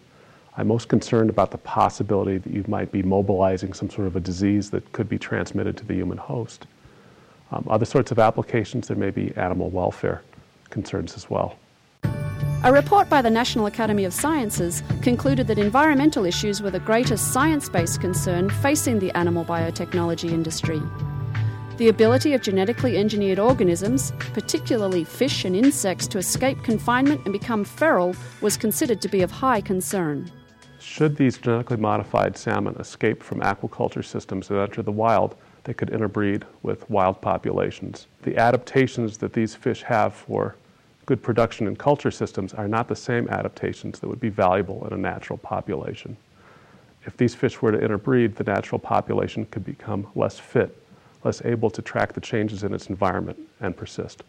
I'm 0.57 0.67
most 0.67 0.87
concerned 0.87 1.29
about 1.29 1.51
the 1.51 1.57
possibility 1.57 2.37
that 2.37 2.51
you 2.51 2.63
might 2.67 2.91
be 2.91 3.03
mobilizing 3.03 3.73
some 3.73 3.89
sort 3.89 4.07
of 4.07 4.15
a 4.15 4.21
disease 4.21 4.69
that 4.69 4.89
could 4.93 5.09
be 5.09 5.17
transmitted 5.17 5.75
to 5.77 5.85
the 5.85 5.93
human 5.93 6.17
host. 6.17 6.65
Um, 7.51 7.67
other 7.69 7.85
sorts 7.85 8.11
of 8.11 8.19
applications, 8.19 8.87
there 8.87 8.97
may 8.97 9.11
be 9.11 9.35
animal 9.35 9.69
welfare 9.69 10.21
concerns 10.69 11.15
as 11.15 11.29
well. 11.29 11.57
A 12.63 12.71
report 12.71 13.09
by 13.09 13.21
the 13.21 13.29
National 13.29 13.67
Academy 13.67 14.05
of 14.05 14.13
Sciences 14.13 14.81
concluded 15.01 15.45
that 15.47 15.59
environmental 15.59 16.25
issues 16.25 16.61
were 16.61 16.71
the 16.71 16.79
greatest 16.79 17.31
science 17.31 17.69
based 17.69 18.01
concern 18.01 18.49
facing 18.49 18.99
the 18.99 19.11
animal 19.11 19.45
biotechnology 19.45 20.31
industry. 20.31 20.81
The 21.77 21.89
ability 21.89 22.33
of 22.33 22.41
genetically 22.41 22.97
engineered 22.97 23.37
organisms, 23.37 24.13
particularly 24.33 25.03
fish 25.03 25.43
and 25.43 25.55
insects, 25.55 26.07
to 26.07 26.17
escape 26.17 26.63
confinement 26.63 27.21
and 27.25 27.33
become 27.33 27.65
feral 27.65 28.15
was 28.39 28.55
considered 28.55 29.01
to 29.01 29.09
be 29.09 29.21
of 29.21 29.29
high 29.29 29.59
concern. 29.59 30.31
Should 30.95 31.17
these 31.17 31.37
genetically 31.37 31.75
modified 31.75 32.37
salmon 32.37 32.77
escape 32.77 33.21
from 33.21 33.41
aquaculture 33.41 34.05
systems 34.05 34.49
and 34.49 34.57
enter 34.57 34.81
the 34.81 34.93
wild, 34.93 35.35
they 35.65 35.73
could 35.73 35.89
interbreed 35.89 36.45
with 36.63 36.89
wild 36.89 37.19
populations. 37.19 38.07
The 38.21 38.37
adaptations 38.37 39.17
that 39.17 39.33
these 39.33 39.55
fish 39.55 39.81
have 39.81 40.13
for 40.13 40.55
good 41.05 41.21
production 41.21 41.67
in 41.67 41.75
culture 41.75 42.11
systems 42.11 42.53
are 42.53 42.69
not 42.69 42.87
the 42.87 42.95
same 42.95 43.27
adaptations 43.27 43.99
that 43.99 44.07
would 44.07 44.21
be 44.21 44.29
valuable 44.29 44.87
in 44.87 44.93
a 44.93 44.97
natural 44.97 45.37
population. 45.37 46.15
If 47.05 47.17
these 47.17 47.35
fish 47.35 47.61
were 47.61 47.73
to 47.73 47.83
interbreed, 47.83 48.37
the 48.37 48.45
natural 48.45 48.79
population 48.79 49.47
could 49.47 49.65
become 49.65 50.07
less 50.15 50.39
fit, 50.39 50.81
less 51.25 51.43
able 51.43 51.71
to 51.71 51.81
track 51.81 52.13
the 52.13 52.21
changes 52.21 52.63
in 52.63 52.73
its 52.73 52.87
environment 52.87 53.37
and 53.59 53.75
persist. 53.75 54.23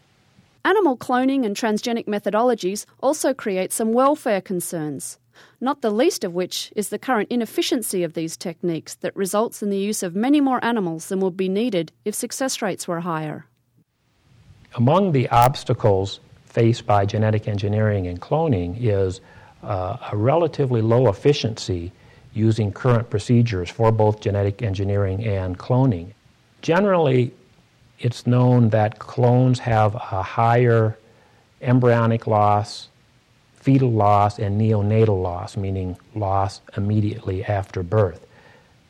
Animal 0.65 0.97
cloning 0.97 1.45
and 1.45 1.55
transgenic 1.55 2.07
methodologies 2.07 2.85
also 2.99 3.33
create 3.33 3.71
some 3.71 3.93
welfare 3.93 4.41
concerns 4.41 5.17
not 5.59 5.81
the 5.81 5.91
least 5.91 6.23
of 6.23 6.33
which 6.33 6.71
is 6.75 6.89
the 6.89 6.99
current 6.99 7.29
inefficiency 7.31 8.03
of 8.03 8.13
these 8.13 8.37
techniques 8.37 8.95
that 8.95 9.15
results 9.15 9.63
in 9.63 9.69
the 9.69 9.77
use 9.77 10.03
of 10.03 10.15
many 10.15 10.41
more 10.41 10.63
animals 10.63 11.09
than 11.09 11.19
would 11.19 11.37
be 11.37 11.49
needed 11.49 11.91
if 12.05 12.15
success 12.15 12.61
rates 12.61 12.87
were 12.87 13.01
higher. 13.01 13.45
Among 14.75 15.11
the 15.11 15.27
obstacles 15.29 16.19
faced 16.45 16.85
by 16.85 17.05
genetic 17.05 17.47
engineering 17.47 18.07
and 18.07 18.21
cloning 18.21 18.77
is 18.79 19.21
uh, 19.63 19.97
a 20.11 20.17
relatively 20.17 20.81
low 20.81 21.07
efficiency 21.07 21.91
using 22.33 22.71
current 22.71 23.09
procedures 23.09 23.69
for 23.69 23.91
both 23.91 24.21
genetic 24.21 24.61
engineering 24.61 25.25
and 25.25 25.57
cloning. 25.57 26.11
Generally, 26.61 27.33
it's 27.99 28.27
known 28.27 28.69
that 28.69 28.99
clones 28.99 29.59
have 29.59 29.95
a 29.95 30.21
higher 30.21 30.97
embryonic 31.61 32.27
loss 32.27 32.89
fetal 33.67 33.91
loss 33.91 34.39
and 34.39 34.61
neonatal 34.61 35.21
loss, 35.21 35.57
meaning 35.57 35.97
loss 36.15 36.61
immediately 36.77 37.43
after 37.43 37.83
birth. 37.83 38.25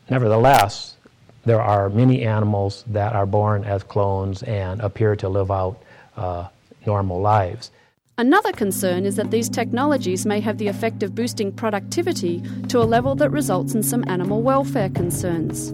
Nevertheless, 0.07 0.97
there 1.45 1.59
are 1.59 1.89
many 1.89 2.21
animals 2.21 2.83
that 2.85 3.13
are 3.13 3.25
born 3.25 3.63
as 3.63 3.81
clones 3.81 4.43
and 4.43 4.79
appear 4.81 5.15
to 5.15 5.29
live 5.29 5.49
out 5.49 5.81
uh, 6.15 6.47
normal 6.85 7.19
lives. 7.19 7.71
Another 8.19 8.51
concern 8.51 9.03
is 9.03 9.15
that 9.15 9.31
these 9.31 9.49
technologies 9.49 10.27
may 10.27 10.39
have 10.41 10.59
the 10.59 10.67
effect 10.67 11.01
of 11.01 11.15
boosting 11.15 11.51
productivity 11.51 12.43
to 12.67 12.77
a 12.77 12.85
level 12.85 13.15
that 13.15 13.31
results 13.31 13.73
in 13.73 13.81
some 13.81 14.03
animal 14.07 14.43
welfare 14.43 14.89
concerns. 14.89 15.73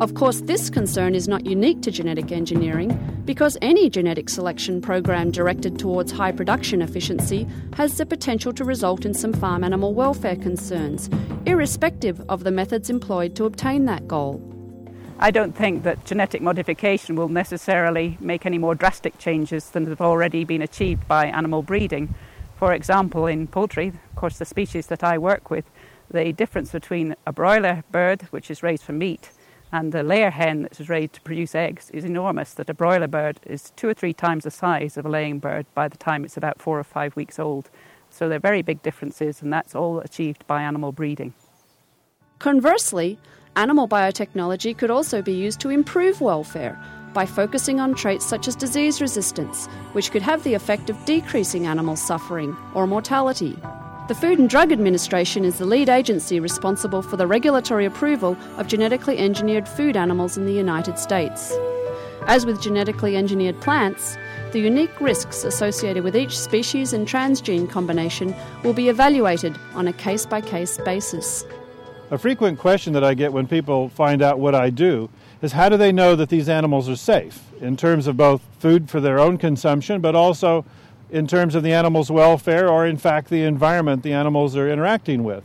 Of 0.00 0.14
course, 0.14 0.40
this 0.40 0.70
concern 0.70 1.14
is 1.14 1.28
not 1.28 1.46
unique 1.46 1.80
to 1.82 1.90
genetic 1.92 2.32
engineering 2.32 3.22
because 3.24 3.56
any 3.62 3.88
genetic 3.88 4.28
selection 4.28 4.80
program 4.80 5.30
directed 5.30 5.78
towards 5.78 6.10
high 6.10 6.32
production 6.32 6.82
efficiency 6.82 7.46
has 7.74 7.96
the 7.96 8.04
potential 8.04 8.52
to 8.54 8.64
result 8.64 9.04
in 9.04 9.14
some 9.14 9.32
farm 9.32 9.62
animal 9.62 9.94
welfare 9.94 10.34
concerns, 10.34 11.08
irrespective 11.46 12.20
of 12.28 12.42
the 12.42 12.50
methods 12.50 12.90
employed 12.90 13.36
to 13.36 13.44
obtain 13.44 13.84
that 13.84 14.08
goal. 14.08 14.42
I 15.20 15.30
don't 15.30 15.54
think 15.54 15.84
that 15.84 16.04
genetic 16.04 16.42
modification 16.42 17.14
will 17.14 17.28
necessarily 17.28 18.18
make 18.20 18.44
any 18.44 18.58
more 18.58 18.74
drastic 18.74 19.16
changes 19.18 19.70
than 19.70 19.86
have 19.86 20.00
already 20.00 20.44
been 20.44 20.60
achieved 20.60 21.06
by 21.06 21.26
animal 21.26 21.62
breeding. 21.62 22.12
For 22.58 22.72
example, 22.72 23.28
in 23.28 23.46
poultry, 23.46 23.88
of 23.88 24.16
course, 24.16 24.38
the 24.38 24.44
species 24.44 24.88
that 24.88 25.04
I 25.04 25.18
work 25.18 25.50
with, 25.50 25.70
the 26.10 26.32
difference 26.32 26.72
between 26.72 27.14
a 27.28 27.32
broiler 27.32 27.84
bird, 27.92 28.22
which 28.32 28.50
is 28.50 28.62
raised 28.62 28.82
for 28.82 28.92
meat, 28.92 29.30
and 29.74 29.90
the 29.90 30.04
layer 30.04 30.30
hen 30.30 30.62
that 30.62 30.78
is 30.78 30.88
raised 30.88 31.14
to 31.14 31.20
produce 31.22 31.52
eggs 31.52 31.90
is 31.90 32.04
enormous, 32.04 32.54
that 32.54 32.70
a 32.70 32.74
broiler 32.74 33.08
bird 33.08 33.40
is 33.44 33.72
two 33.74 33.88
or 33.88 33.94
three 33.94 34.12
times 34.12 34.44
the 34.44 34.50
size 34.52 34.96
of 34.96 35.04
a 35.04 35.08
laying 35.08 35.40
bird 35.40 35.66
by 35.74 35.88
the 35.88 35.96
time 35.96 36.24
it's 36.24 36.36
about 36.36 36.62
four 36.62 36.78
or 36.78 36.84
five 36.84 37.16
weeks 37.16 37.40
old. 37.40 37.68
So 38.08 38.28
they're 38.28 38.38
very 38.38 38.62
big 38.62 38.82
differences, 38.82 39.42
and 39.42 39.52
that's 39.52 39.74
all 39.74 39.98
achieved 39.98 40.46
by 40.46 40.62
animal 40.62 40.92
breeding. 40.92 41.34
Conversely, 42.38 43.18
animal 43.56 43.88
biotechnology 43.88 44.78
could 44.78 44.92
also 44.92 45.20
be 45.20 45.32
used 45.32 45.58
to 45.62 45.70
improve 45.70 46.20
welfare 46.20 46.80
by 47.12 47.26
focusing 47.26 47.80
on 47.80 47.96
traits 47.96 48.24
such 48.24 48.46
as 48.46 48.54
disease 48.54 49.00
resistance, 49.00 49.66
which 49.90 50.12
could 50.12 50.22
have 50.22 50.44
the 50.44 50.54
effect 50.54 50.88
of 50.88 51.04
decreasing 51.04 51.66
animal 51.66 51.96
suffering 51.96 52.56
or 52.76 52.86
mortality. 52.86 53.56
The 54.06 54.14
Food 54.14 54.38
and 54.38 54.50
Drug 54.50 54.70
Administration 54.70 55.46
is 55.46 55.56
the 55.56 55.64
lead 55.64 55.88
agency 55.88 56.38
responsible 56.38 57.00
for 57.00 57.16
the 57.16 57.26
regulatory 57.26 57.86
approval 57.86 58.36
of 58.58 58.66
genetically 58.66 59.16
engineered 59.16 59.66
food 59.66 59.96
animals 59.96 60.36
in 60.36 60.44
the 60.44 60.52
United 60.52 60.98
States. 60.98 61.54
As 62.26 62.44
with 62.44 62.60
genetically 62.60 63.16
engineered 63.16 63.58
plants, 63.62 64.18
the 64.52 64.60
unique 64.60 65.00
risks 65.00 65.42
associated 65.44 66.04
with 66.04 66.14
each 66.14 66.38
species 66.38 66.92
and 66.92 67.08
transgene 67.08 67.66
combination 67.66 68.34
will 68.62 68.74
be 68.74 68.90
evaluated 68.90 69.56
on 69.72 69.88
a 69.88 69.92
case 69.94 70.26
by 70.26 70.42
case 70.42 70.76
basis. 70.84 71.46
A 72.10 72.18
frequent 72.18 72.58
question 72.58 72.92
that 72.92 73.04
I 73.04 73.14
get 73.14 73.32
when 73.32 73.46
people 73.46 73.88
find 73.88 74.20
out 74.20 74.38
what 74.38 74.54
I 74.54 74.68
do 74.68 75.08
is 75.40 75.52
how 75.52 75.70
do 75.70 75.78
they 75.78 75.92
know 75.92 76.14
that 76.14 76.28
these 76.28 76.50
animals 76.50 76.90
are 76.90 76.96
safe 76.96 77.40
in 77.62 77.74
terms 77.74 78.06
of 78.06 78.18
both 78.18 78.42
food 78.58 78.90
for 78.90 79.00
their 79.00 79.18
own 79.18 79.38
consumption 79.38 80.02
but 80.02 80.14
also 80.14 80.66
in 81.10 81.26
terms 81.26 81.54
of 81.54 81.62
the 81.62 81.72
animal's 81.72 82.10
welfare 82.10 82.68
or, 82.68 82.86
in 82.86 82.96
fact, 82.96 83.30
the 83.30 83.42
environment 83.42 84.02
the 84.02 84.12
animals 84.12 84.56
are 84.56 84.70
interacting 84.70 85.24
with. 85.24 85.44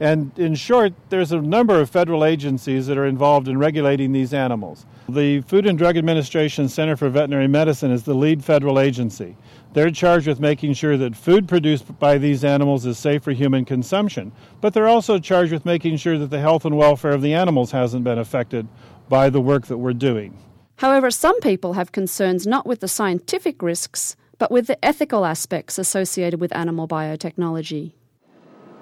And 0.00 0.36
in 0.38 0.54
short, 0.54 0.94
there's 1.10 1.30
a 1.30 1.42
number 1.42 1.78
of 1.78 1.90
federal 1.90 2.24
agencies 2.24 2.86
that 2.86 2.96
are 2.96 3.04
involved 3.04 3.48
in 3.48 3.58
regulating 3.58 4.12
these 4.12 4.32
animals. 4.32 4.86
The 5.10 5.42
Food 5.42 5.66
and 5.66 5.76
Drug 5.76 5.98
Administration 5.98 6.70
Center 6.70 6.96
for 6.96 7.10
Veterinary 7.10 7.48
Medicine 7.48 7.90
is 7.90 8.04
the 8.04 8.14
lead 8.14 8.42
federal 8.42 8.80
agency. 8.80 9.36
They're 9.74 9.90
charged 9.90 10.26
with 10.26 10.40
making 10.40 10.72
sure 10.72 10.96
that 10.96 11.14
food 11.14 11.46
produced 11.46 11.98
by 11.98 12.16
these 12.16 12.44
animals 12.44 12.86
is 12.86 12.98
safe 12.98 13.22
for 13.22 13.32
human 13.32 13.66
consumption, 13.66 14.32
but 14.62 14.72
they're 14.72 14.88
also 14.88 15.18
charged 15.18 15.52
with 15.52 15.66
making 15.66 15.98
sure 15.98 16.16
that 16.18 16.30
the 16.30 16.40
health 16.40 16.64
and 16.64 16.78
welfare 16.78 17.12
of 17.12 17.22
the 17.22 17.34
animals 17.34 17.70
hasn't 17.70 18.02
been 18.02 18.18
affected 18.18 18.66
by 19.08 19.28
the 19.28 19.40
work 19.40 19.66
that 19.66 19.78
we're 19.78 19.92
doing. 19.92 20.38
However, 20.76 21.10
some 21.10 21.38
people 21.40 21.74
have 21.74 21.92
concerns 21.92 22.46
not 22.46 22.64
with 22.66 22.80
the 22.80 22.88
scientific 22.88 23.60
risks, 23.60 24.16
but 24.40 24.50
with 24.50 24.66
the 24.66 24.82
ethical 24.82 25.26
aspects 25.26 25.78
associated 25.78 26.40
with 26.40 26.56
animal 26.56 26.88
biotechnology. 26.88 27.92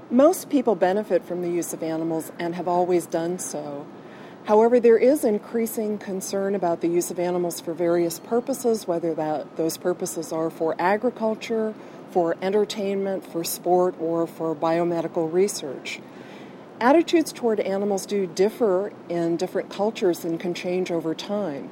Most 0.09 0.49
people 0.49 0.77
benefit 0.77 1.27
from 1.27 1.43
the 1.43 1.51
use 1.51 1.75
of 1.75 1.83
animals 1.83 2.31
and 2.39 2.55
have 2.55 2.69
always 2.69 3.07
done 3.07 3.41
so. 3.41 3.85
However, 4.45 4.79
there 4.79 4.97
is 4.97 5.25
increasing 5.25 5.99
concern 5.99 6.55
about 6.55 6.81
the 6.81 6.87
use 6.87 7.11
of 7.11 7.19
animals 7.19 7.61
for 7.61 7.75
various 7.75 8.21
purposes, 8.21 8.87
whether 8.87 9.13
that 9.15 9.57
those 9.57 9.77
purposes 9.77 10.33
are 10.33 10.49
for 10.49 10.77
agriculture, 10.79 11.75
for 12.13 12.37
entertainment, 12.41 13.27
for 13.27 13.43
sport, 13.43 13.97
or 14.01 14.29
for 14.29 14.55
biomedical 14.55 15.31
research. 15.31 16.01
Attitudes 16.81 17.33
toward 17.33 17.59
animals 17.59 18.07
do 18.07 18.29
differ 18.29 18.93
in 19.09 19.37
different 19.37 19.71
cultures 19.71 20.25
and 20.25 20.39
can 20.39 20.55
change 20.55 20.93
over 20.93 21.17
time. 21.17 21.69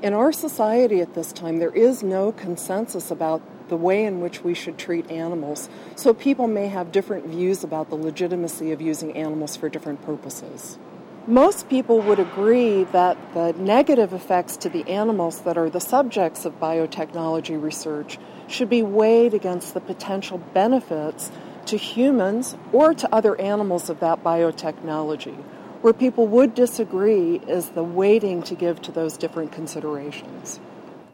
In 0.00 0.14
our 0.14 0.30
society 0.30 1.00
at 1.00 1.14
this 1.14 1.32
time, 1.32 1.58
there 1.58 1.74
is 1.74 2.04
no 2.04 2.30
consensus 2.30 3.10
about 3.10 3.42
the 3.68 3.76
way 3.76 4.04
in 4.04 4.20
which 4.20 4.44
we 4.44 4.54
should 4.54 4.78
treat 4.78 5.10
animals, 5.10 5.68
so 5.96 6.14
people 6.14 6.46
may 6.46 6.68
have 6.68 6.92
different 6.92 7.26
views 7.26 7.64
about 7.64 7.90
the 7.90 7.96
legitimacy 7.96 8.70
of 8.70 8.80
using 8.80 9.16
animals 9.16 9.56
for 9.56 9.68
different 9.68 10.00
purposes. 10.02 10.78
Most 11.26 11.68
people 11.68 12.00
would 12.00 12.20
agree 12.20 12.84
that 12.84 13.18
the 13.34 13.52
negative 13.54 14.12
effects 14.12 14.56
to 14.58 14.68
the 14.68 14.88
animals 14.88 15.40
that 15.40 15.58
are 15.58 15.68
the 15.68 15.80
subjects 15.80 16.44
of 16.44 16.60
biotechnology 16.60 17.60
research 17.60 18.18
should 18.46 18.70
be 18.70 18.82
weighed 18.82 19.34
against 19.34 19.74
the 19.74 19.80
potential 19.80 20.38
benefits 20.54 21.32
to 21.66 21.76
humans 21.76 22.56
or 22.72 22.94
to 22.94 23.12
other 23.12 23.38
animals 23.40 23.90
of 23.90 23.98
that 23.98 24.22
biotechnology. 24.22 25.36
Where 25.80 25.92
people 25.92 26.26
would 26.26 26.56
disagree 26.56 27.36
is 27.46 27.68
the 27.70 27.84
weighting 27.84 28.42
to 28.44 28.56
give 28.56 28.82
to 28.82 28.90
those 28.90 29.16
different 29.16 29.52
considerations. 29.52 30.58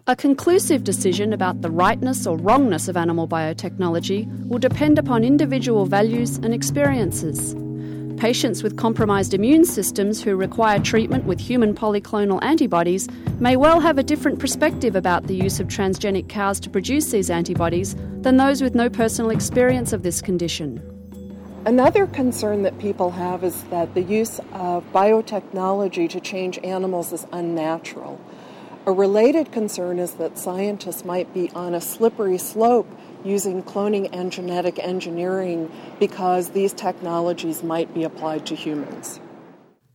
A 0.07 0.17
conclusive 0.17 0.85
decision 0.85 1.35
about 1.35 1.61
the 1.61 1.71
rightness 1.71 2.27
or 2.27 2.39
wrongness 2.39 2.89
of 2.89 2.97
animal 2.97 3.29
biotechnology 3.29 4.27
will 4.49 4.59
depend 4.59 4.99
upon 4.99 5.23
individual 5.23 5.85
values 5.85 6.39
and 6.39 6.55
experiences. 6.55 7.55
Patients 8.19 8.63
with 8.63 8.79
compromised 8.79 9.35
immune 9.35 9.67
systems 9.67 10.23
who 10.23 10.35
require 10.35 10.79
treatment 10.79 11.25
with 11.25 11.41
human 11.41 11.75
polyclonal 11.75 12.43
antibodies 12.43 13.07
may 13.41 13.57
well 13.57 13.81
have 13.81 13.99
a 13.99 14.03
different 14.03 14.39
perspective 14.39 14.97
about 14.97 15.27
the 15.27 15.37
use 15.37 15.61
of 15.61 15.69
transgenic 15.69 16.31
cows 16.31 16.59
to 16.61 16.71
produce 16.71 17.11
these 17.11 17.29
antibodies 17.29 17.95
than 18.23 18.39
those 18.39 18.63
with 18.63 18.75
no 18.75 18.89
personal 18.89 19.31
experience 19.31 19.93
of 19.93 20.05
this 20.05 20.23
condition. 20.23 20.94
Another 21.67 22.07
concern 22.07 22.61
that 22.65 22.79
people 22.79 23.13
have 23.13 23.43
is 23.43 23.63
that 23.65 23.95
the 23.95 24.03
use 24.03 24.39
of 24.53 24.85
biotechnology 24.93 26.11
to 26.11 26.21
change 26.21 26.59
animals 26.59 27.11
is 27.11 27.27
unnatural. 27.33 28.21
A 28.85 28.93
related 28.93 29.51
concern 29.51 29.99
is 29.99 30.13
that 30.15 30.37
scientists 30.37 31.07
might 31.07 31.33
be 31.33 31.51
on 31.53 31.75
a 31.75 31.81
slippery 31.81 32.37
slope 32.37 32.87
using 33.25 33.63
cloning 33.63 34.11
and 34.13 34.31
genetic 34.31 34.79
engineering 34.79 35.73
because 35.99 36.51
these 36.51 36.75
technologies 36.75 37.63
might 37.63 37.95
be 37.95 38.05
applied 38.05 38.45
to 38.45 38.55
humans. 38.55 39.19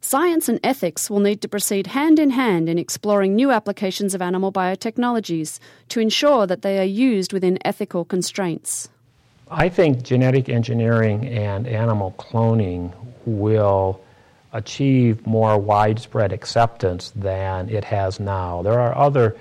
Science 0.01 0.49
and 0.49 0.60
ethics 0.63 1.08
will 1.08 1.19
need 1.19 1.39
to 1.43 1.47
proceed 1.47 1.86
hand 1.86 2.17
in 2.17 2.32
hand 2.32 2.67
in 2.67 2.79
exploring 2.79 3.36
new 3.36 3.51
applications 3.51 4.15
of 4.15 4.23
animal 4.23 4.51
biotechnologies 4.51 5.60
to 5.89 5.99
ensure 5.99 6.47
that 6.47 6.63
they 6.63 6.79
are 6.79 6.84
used 6.84 7.32
within 7.32 7.60
ethical 7.63 8.03
constraints. 8.03 8.89
I 9.51 9.67
think 9.67 10.03
genetic 10.03 10.47
engineering 10.47 11.27
and 11.27 11.65
animal 11.65 12.13
cloning 12.19 12.93
will 13.25 13.99
achieve 14.53 15.25
more 15.25 15.57
widespread 15.57 16.31
acceptance 16.31 17.12
than 17.15 17.67
it 17.69 17.83
has 17.83 18.19
now. 18.19 18.62
There 18.62 18.79
are 18.79 18.95
other 18.95 19.35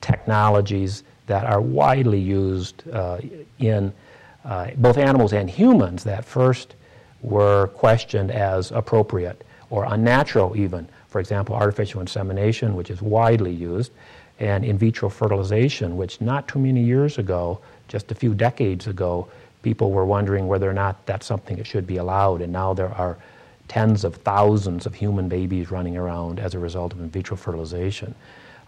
technologies 0.00 1.04
that 1.26 1.46
are 1.46 1.60
widely 1.60 2.18
used 2.18 2.88
uh, 2.90 3.18
in 3.60 3.92
uh, 4.44 4.70
both 4.76 4.98
animals 4.98 5.32
and 5.32 5.48
humans 5.48 6.02
that 6.04 6.24
first 6.24 6.74
were 7.22 7.68
questioned 7.68 8.32
as 8.32 8.72
appropriate 8.72 9.44
or 9.70 9.84
unnatural, 9.84 10.56
even. 10.56 10.88
For 11.06 11.20
example, 11.20 11.54
artificial 11.54 12.00
insemination, 12.00 12.74
which 12.74 12.90
is 12.90 13.00
widely 13.00 13.52
used, 13.52 13.92
and 14.40 14.64
in 14.64 14.76
vitro 14.76 15.08
fertilization, 15.08 15.96
which 15.96 16.20
not 16.20 16.48
too 16.48 16.58
many 16.58 16.82
years 16.82 17.18
ago, 17.18 17.60
just 17.86 18.10
a 18.10 18.14
few 18.14 18.34
decades 18.34 18.88
ago, 18.88 19.28
people 19.62 19.90
were 19.90 20.04
wondering 20.04 20.48
whether 20.48 20.68
or 20.68 20.74
not 20.74 21.06
that's 21.06 21.26
something 21.26 21.56
that 21.56 21.66
should 21.66 21.86
be 21.86 21.96
allowed, 21.96 22.40
and 22.42 22.52
now 22.52 22.74
there 22.74 22.90
are 22.90 23.16
tens 23.68 24.04
of 24.04 24.16
thousands 24.16 24.86
of 24.86 24.94
human 24.94 25.28
babies 25.28 25.70
running 25.70 25.96
around 25.96 26.38
as 26.38 26.54
a 26.54 26.58
result 26.58 26.92
of 26.92 27.00
in 27.00 27.08
vitro 27.08 27.36
fertilization. 27.36 28.14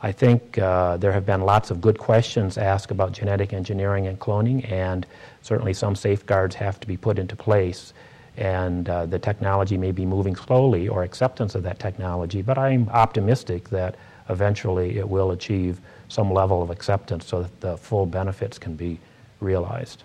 I 0.03 0.13
think 0.13 0.59
uh, 0.59 0.97
there 0.99 1.13
have 1.13 1.27
been 1.27 1.41
lots 1.41 1.71
of 1.71 1.81
good 1.81 1.99
questions 1.99 2.59
asked 2.59 2.91
about 2.91 3.13
genetic 3.13 3.53
engineering 3.53 4.07
and 4.07 4.19
cloning, 4.19 4.71
and 4.71 5.07
certainly 5.43 5.75
some 5.75 5.97
safeguards 5.97 6.55
have 6.57 6.79
to 6.81 6.87
be 6.87 6.97
put 6.97 7.19
into 7.19 7.37
place. 7.37 7.93
And 8.37 8.89
uh, 8.89 9.07
the 9.07 9.19
technology 9.19 9.79
may 9.79 9.93
be 9.93 10.05
moving 10.05 10.37
slowly, 10.37 10.89
or 10.89 11.03
acceptance 11.05 11.55
of 11.55 11.63
that 11.63 11.79
technology, 11.79 12.43
but 12.43 12.59
I'm 12.59 12.89
optimistic 12.91 13.69
that 13.71 13.97
eventually 14.29 14.99
it 14.99 15.09
will 15.09 15.31
achieve 15.31 15.81
some 16.09 16.33
level 16.33 16.63
of 16.63 16.71
acceptance 16.71 17.27
so 17.27 17.43
that 17.43 17.61
the 17.61 17.77
full 17.77 18.07
benefits 18.07 18.59
can 18.59 18.75
be 18.75 18.99
realized. 19.41 20.03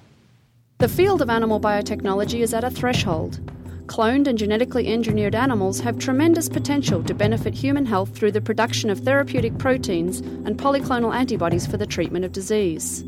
The 0.79 0.87
field 0.87 1.21
of 1.21 1.29
animal 1.29 1.59
biotechnology 1.59 2.39
is 2.39 2.53
at 2.53 2.63
a 2.63 2.69
threshold 2.69 3.41
cloned 3.87 4.27
and 4.27 4.37
genetically 4.37 4.87
engineered 4.87 5.35
animals 5.35 5.81
have 5.81 5.99
tremendous 5.99 6.47
potential 6.47 7.03
to 7.03 7.13
benefit 7.13 7.53
human 7.53 7.85
health 7.85 8.15
through 8.15 8.31
the 8.31 8.39
production 8.39 8.89
of 8.89 8.99
therapeutic 8.99 9.57
proteins 9.57 10.19
and 10.19 10.57
polyclonal 10.57 11.13
antibodies 11.13 11.67
for 11.67 11.75
the 11.75 11.85
treatment 11.85 12.23
of 12.23 12.31
disease. 12.31 13.03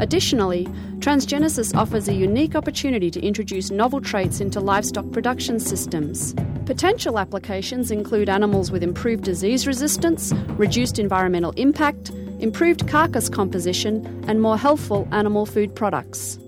Additionally, 0.00 0.66
transgenesis 0.98 1.74
offers 1.74 2.08
a 2.08 2.12
unique 2.12 2.54
opportunity 2.54 3.10
to 3.10 3.24
introduce 3.24 3.70
novel 3.70 4.02
traits 4.02 4.40
into 4.40 4.60
livestock 4.60 5.10
production 5.10 5.58
systems. 5.58 6.34
Potential 6.66 7.18
applications 7.18 7.90
include 7.90 8.28
animals 8.28 8.70
with 8.70 8.82
improved 8.82 9.24
disease 9.24 9.66
resistance, 9.66 10.34
reduced 10.58 10.98
environmental 10.98 11.52
impact, 11.52 12.10
improved 12.40 12.86
carcass 12.86 13.30
composition, 13.30 14.04
and 14.28 14.42
more 14.42 14.58
healthful 14.58 15.08
animal 15.10 15.46
food 15.46 15.74
products. 15.74 16.38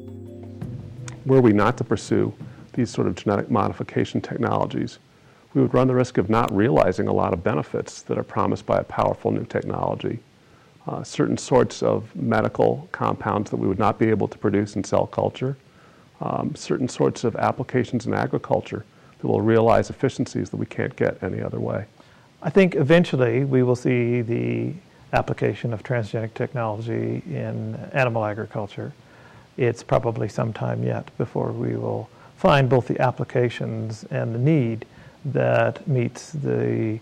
Were 1.31 1.41
we 1.41 1.53
not 1.53 1.77
to 1.77 1.85
pursue 1.85 2.35
these 2.73 2.91
sort 2.91 3.07
of 3.07 3.15
genetic 3.15 3.53
modification 3.53 4.21
technologies, 4.21 4.99
we 5.55 5.63
would 5.63 5.73
run 5.73 5.87
the 5.87 5.95
risk 5.95 6.19
of 6.19 6.29
not 6.29 6.53
realizing 6.53 7.07
a 7.07 7.13
lot 7.13 7.33
of 7.33 7.45
benefits 7.45 8.03
that 8.03 8.19
are 8.19 8.25
promised 8.25 8.67
by 8.67 8.79
a 8.79 8.83
powerful 8.83 9.31
new 9.31 9.45
technology. 9.45 10.19
Uh, 10.89 11.05
certain 11.05 11.39
sorts 11.39 11.85
of 11.85 12.13
medical 12.17 12.89
compounds 12.91 13.49
that 13.49 13.59
we 13.59 13.69
would 13.69 13.79
not 13.79 13.97
be 13.97 14.11
able 14.11 14.27
to 14.27 14.39
produce 14.39 14.75
in 14.75 14.83
cell 14.83 15.07
culture, 15.07 15.57
um, 16.21 16.53
certain 16.57 16.89
sorts 16.89 17.23
of 17.23 17.37
applications 17.37 18.07
in 18.07 18.13
agriculture 18.13 18.85
that 19.21 19.29
will 19.29 19.41
realize 19.41 19.89
efficiencies 19.89 20.51
that 20.51 20.57
we 20.57 20.67
can't 20.67 20.97
get 20.97 21.23
any 21.23 21.41
other 21.41 21.61
way. 21.61 21.85
I 22.43 22.51
think 22.51 22.75
eventually 22.75 23.45
we 23.45 23.63
will 23.63 23.77
see 23.77 24.21
the 24.21 24.75
application 25.13 25.73
of 25.73 25.85
transgenic 25.85 26.35
technology 26.35 27.23
in 27.25 27.77
animal 27.93 28.25
agriculture. 28.25 28.93
It's 29.57 29.83
probably 29.83 30.29
some 30.29 30.53
time 30.53 30.83
yet 30.83 31.17
before 31.19 31.53
we 31.53 31.77
will 31.77 32.09
find 32.37 32.69
both 32.69 32.89
the 32.89 33.01
applications 33.01 34.05
and 34.11 34.35
the 34.35 34.39
need 34.39 34.87
that 35.25 35.87
meets 35.87 36.33
the 36.33 36.99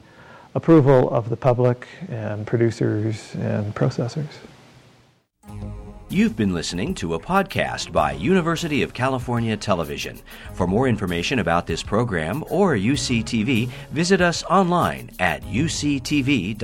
approval 0.55 1.09
of 1.11 1.29
the 1.29 1.37
public 1.37 1.87
and 2.09 2.47
producers 2.47 3.35
and 3.37 3.75
processors. 3.75 4.39
You've 6.11 6.37
been 6.37 6.55
listening 6.55 6.95
to 6.97 7.15
a 7.15 7.21
podcast 7.21 7.93
by 7.93 8.13
University 8.13 8.83
of 8.83 8.95
California 8.95 9.59
Television. 9.59 10.19
For 10.55 10.67
more 10.67 10.89
information 10.89 11.39
about 11.39 11.67
this 11.67 11.83
program 11.83 12.43
or 12.49 12.75
UCTV, 12.75 13.69
visit 13.93 14.23
us 14.23 14.43
online 14.45 15.11
at 15.19 15.43
uctv.tv. 15.43 16.59